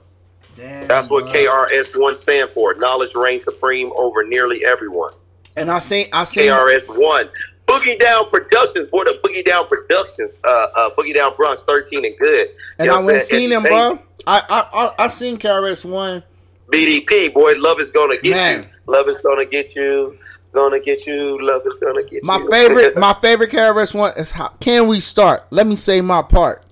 [0.56, 1.34] Damn, That's what bro.
[1.34, 2.74] KRS One stand for.
[2.74, 5.12] Knowledge reigns supreme over nearly everyone.
[5.54, 6.08] And I seen.
[6.12, 6.50] I seen.
[6.50, 7.28] KRS One.
[7.66, 12.16] Boogie Down Productions, boy, the Boogie Down Productions, uh, uh, Boogie Down Bronx, thirteen and
[12.18, 12.48] good.
[12.78, 13.98] And You know I went seen him, bro.
[14.26, 16.22] I I I, I seen KRS One.
[16.70, 18.62] BDP, boy, love is gonna get Man.
[18.62, 18.68] you.
[18.92, 20.16] Love is gonna get you.
[20.52, 21.38] Gonna get you.
[21.44, 22.50] Love is gonna get My you.
[22.50, 22.96] favorite.
[22.98, 24.48] My favorite KRS One is how.
[24.60, 25.44] Can we start?
[25.50, 26.64] Let me say my part.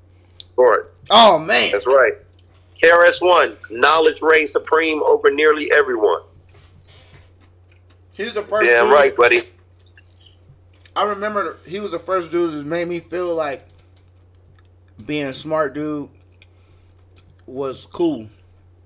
[0.57, 0.81] Right.
[1.11, 1.73] Oh man.
[1.73, 2.15] That's right.
[2.83, 6.23] KRS One, knowledge reigns supreme over nearly everyone.
[8.17, 8.69] He's the first.
[8.69, 9.49] Damn dude- right, buddy.
[10.97, 13.67] I remember he was the first dude that made me feel like
[15.05, 16.09] being a smart dude
[17.47, 18.29] was cool,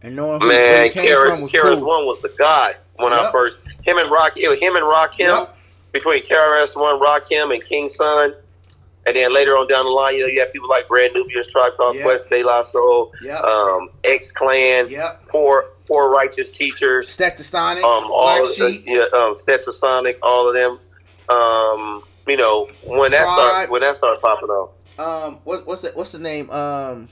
[0.03, 1.87] and knowing who, Man, came from KRS, was KRS cool.
[1.87, 5.57] One was the god when I first him and Rakim and Rakim Yep.
[5.93, 8.35] between KRS One, Rakim and King Son.
[9.07, 11.43] And then later on down the line, you know, you have people like Brand Nubian,
[11.51, 12.05] Tribe Called Yep.
[12.05, 13.41] Quest, De La Soul, Yep.
[13.43, 15.29] um, X Clan, Yep.
[15.29, 18.83] Poor Poor Righteous Teachers, Stetsasonic, um, all Black of, uh, Sheep.
[18.87, 20.79] yeah, um, Stetsasonic, all of them.
[21.29, 24.71] Um, you know, when that started, when that popping off.
[24.99, 26.51] Um, what, what's the what's the name?
[26.51, 27.09] Um,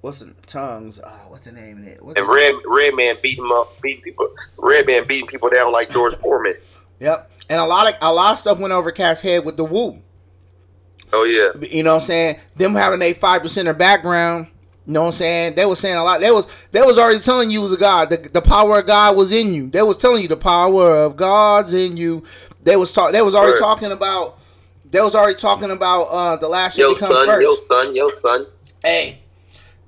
[0.00, 0.98] what's the tongues?
[0.98, 2.04] Uh, what's the name of it?
[2.04, 4.28] What's And Red Redman beating up, beating people.
[4.56, 6.56] Redman beating people down like George Foreman.
[7.00, 7.30] Yep.
[7.48, 10.00] And a lot of a lot of stuff went over Cat's head with the Wu.
[11.12, 11.50] Oh yeah.
[11.68, 12.36] You know what I'm saying?
[12.56, 14.48] Them having a five percenter background.
[14.86, 15.54] You know what I'm saying?
[15.54, 16.20] They was saying a lot.
[16.20, 18.10] They was they was already telling you was a God.
[18.10, 19.68] The, the power of God was in you.
[19.68, 22.24] They was telling you the power of God's in you.
[22.62, 23.12] They was talk.
[23.12, 23.58] They was already Word.
[23.60, 24.38] talking about.
[24.90, 27.42] They was already talking about uh the last year Yo become son, first.
[27.42, 28.46] yo son, yo son.
[28.84, 29.20] hey,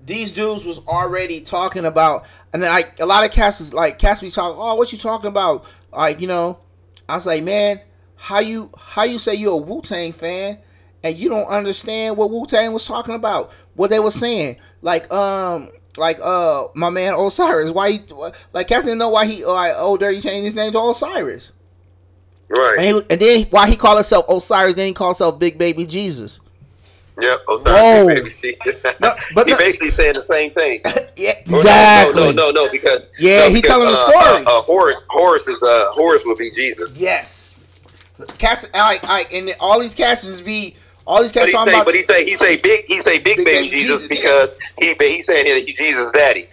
[0.04, 3.98] these dudes was already talking about, and then like a lot of cats was like
[3.98, 4.56] cats be talking.
[4.60, 5.64] Oh, what you talking about?
[5.92, 6.58] Like you know,
[7.08, 7.80] I was like, man,
[8.16, 10.58] how you how you say you're a Wu Tang fan
[11.02, 15.12] and you don't understand what Wu Tang was talking about, what they were saying, like
[15.12, 15.68] um.
[15.98, 18.00] Like uh, my man Osiris, why he
[18.54, 21.52] like Captain know why he like oh dirty changed his name to Osiris,
[22.58, 22.78] right?
[22.78, 25.86] And, he, and then why he called himself Osiris, then he called himself Big Baby
[25.86, 26.40] Jesus.
[27.20, 28.06] Yep, Osiris.
[28.06, 28.94] Big Baby Jesus.
[29.00, 30.80] no, but he basically saying the same thing.
[31.16, 32.20] yeah, exactly.
[32.20, 34.46] No, no, no, no, because yeah, no, he's telling the uh, story.
[34.46, 36.96] Uh, uh, Horus, Horus is uh, Horus would be Jesus.
[36.96, 37.58] Yes,
[38.38, 40.76] cats like like and all these cats just be
[41.06, 41.86] all these cats but talking say, about.
[41.86, 44.54] But he say he say big he say big, big baby, baby, Jesus, Jesus because
[44.80, 44.94] yeah.
[44.98, 46.48] he he saying he, Jesus daddy.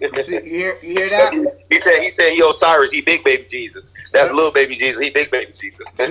[0.00, 1.32] You hear you hear that?
[1.70, 3.92] he said he said he Osiris he big baby Jesus.
[4.12, 5.00] That's little baby Jesus.
[5.00, 5.90] He big baby Jesus.
[5.96, 6.08] they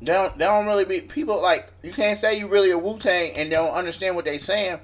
[0.00, 3.32] don't they don't really be people like you can't say you really a Wu Tang
[3.36, 4.78] and they don't understand what they saying.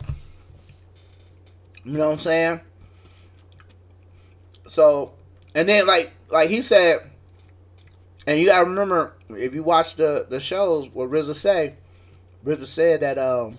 [1.84, 2.60] You know what I'm saying?
[4.66, 5.14] So
[5.54, 7.10] and then like like he said,
[8.26, 11.74] and you gotta remember if you watch the the shows, what RZA say,
[12.44, 13.58] RZA said that um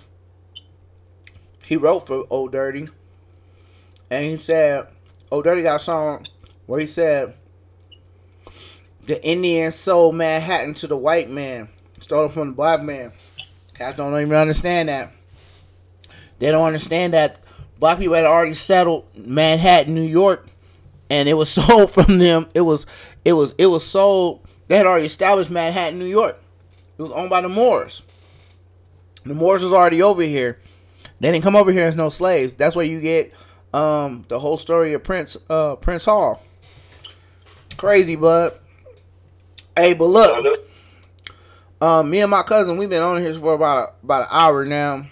[1.66, 2.90] he wrote for Ol' Dirty,
[4.14, 4.88] and he said
[5.32, 6.26] "Oh, Dirty got a song
[6.66, 7.36] where he said
[9.06, 13.12] the Indian sold Manhattan to the white man, stole it from the black man.
[13.74, 15.12] Cats don't even understand that.
[16.40, 17.44] They don't understand that
[17.80, 20.48] black people had already settled Manhattan, New York,
[21.10, 22.48] and it was sold from them.
[22.54, 22.86] It was
[23.26, 26.40] it was it was sold they had already established Manhattan, New York.
[26.98, 28.04] It was owned by the Moors.
[29.26, 30.60] The Moors was already over here.
[31.20, 32.56] They didn't come over here as no slaves.
[32.56, 33.34] That's where you get
[33.74, 36.42] um, the whole story of Prince uh, Prince Hall.
[37.78, 38.54] Crazy, bud.
[39.76, 40.60] Hey, but look,
[41.82, 44.66] um, me and my cousin, we've been on here for about a, about an hour
[44.66, 45.08] now,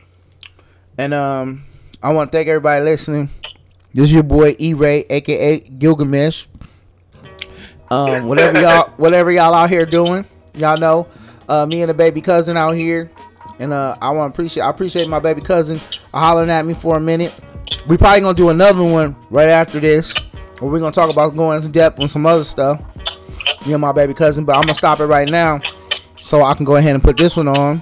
[0.97, 1.63] and um,
[2.03, 3.29] I want to thank everybody listening.
[3.93, 6.45] This is your boy E Ray, aka Gilgamesh.
[7.89, 11.07] Um, whatever y'all, whatever y'all out here doing, y'all know,
[11.49, 13.11] uh, me and the baby cousin out here,
[13.59, 15.81] and uh, I want to appreciate, I appreciate my baby cousin
[16.13, 17.33] hollering at me for a minute.
[17.87, 20.13] We probably gonna do another one right after this,
[20.59, 22.81] where we're gonna talk about going into depth on some other stuff.
[23.65, 25.59] Me and my baby cousin, but I'm gonna stop it right now,
[26.19, 27.81] so I can go ahead and put this one on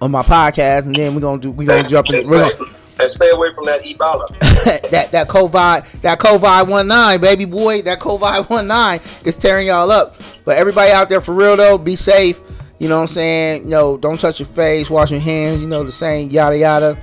[0.00, 2.22] on my podcast, and then we're gonna do, we're gonna jump in.
[2.28, 4.26] We're gonna, and stay away from that Ebola.
[4.90, 9.66] that that COVID that COVID one nine baby boy that COVID one nine is tearing
[9.66, 10.16] y'all up.
[10.44, 12.40] But everybody out there for real though, be safe.
[12.78, 13.64] You know what I'm saying?
[13.64, 15.60] You know, don't touch your face, wash your hands.
[15.60, 16.98] You know the same yada yada.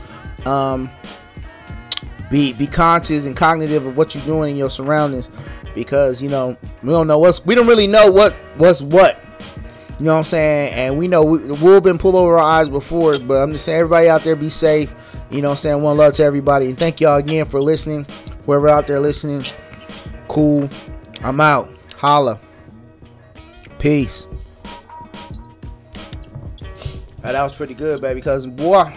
[0.45, 0.89] Um,
[2.33, 5.29] be be conscious and cognitive of what you're doing in your surroundings
[5.75, 9.19] because you know we don't know what's we don't really know what what's what.
[9.99, 10.73] You know what I'm saying?
[10.73, 13.79] And we know we, we've been pulled over our eyes before, but I'm just saying
[13.79, 14.91] everybody out there be safe
[15.33, 15.81] you know I'm saying?
[15.81, 16.67] One love to everybody.
[16.67, 18.05] And thank y'all again for listening.
[18.45, 19.43] Whoever out there listening,
[20.27, 20.69] cool.
[21.23, 21.71] I'm out.
[21.97, 22.39] Holla.
[23.79, 24.27] Peace.
[27.21, 28.55] that was pretty good, baby cousin.
[28.55, 28.93] Boy.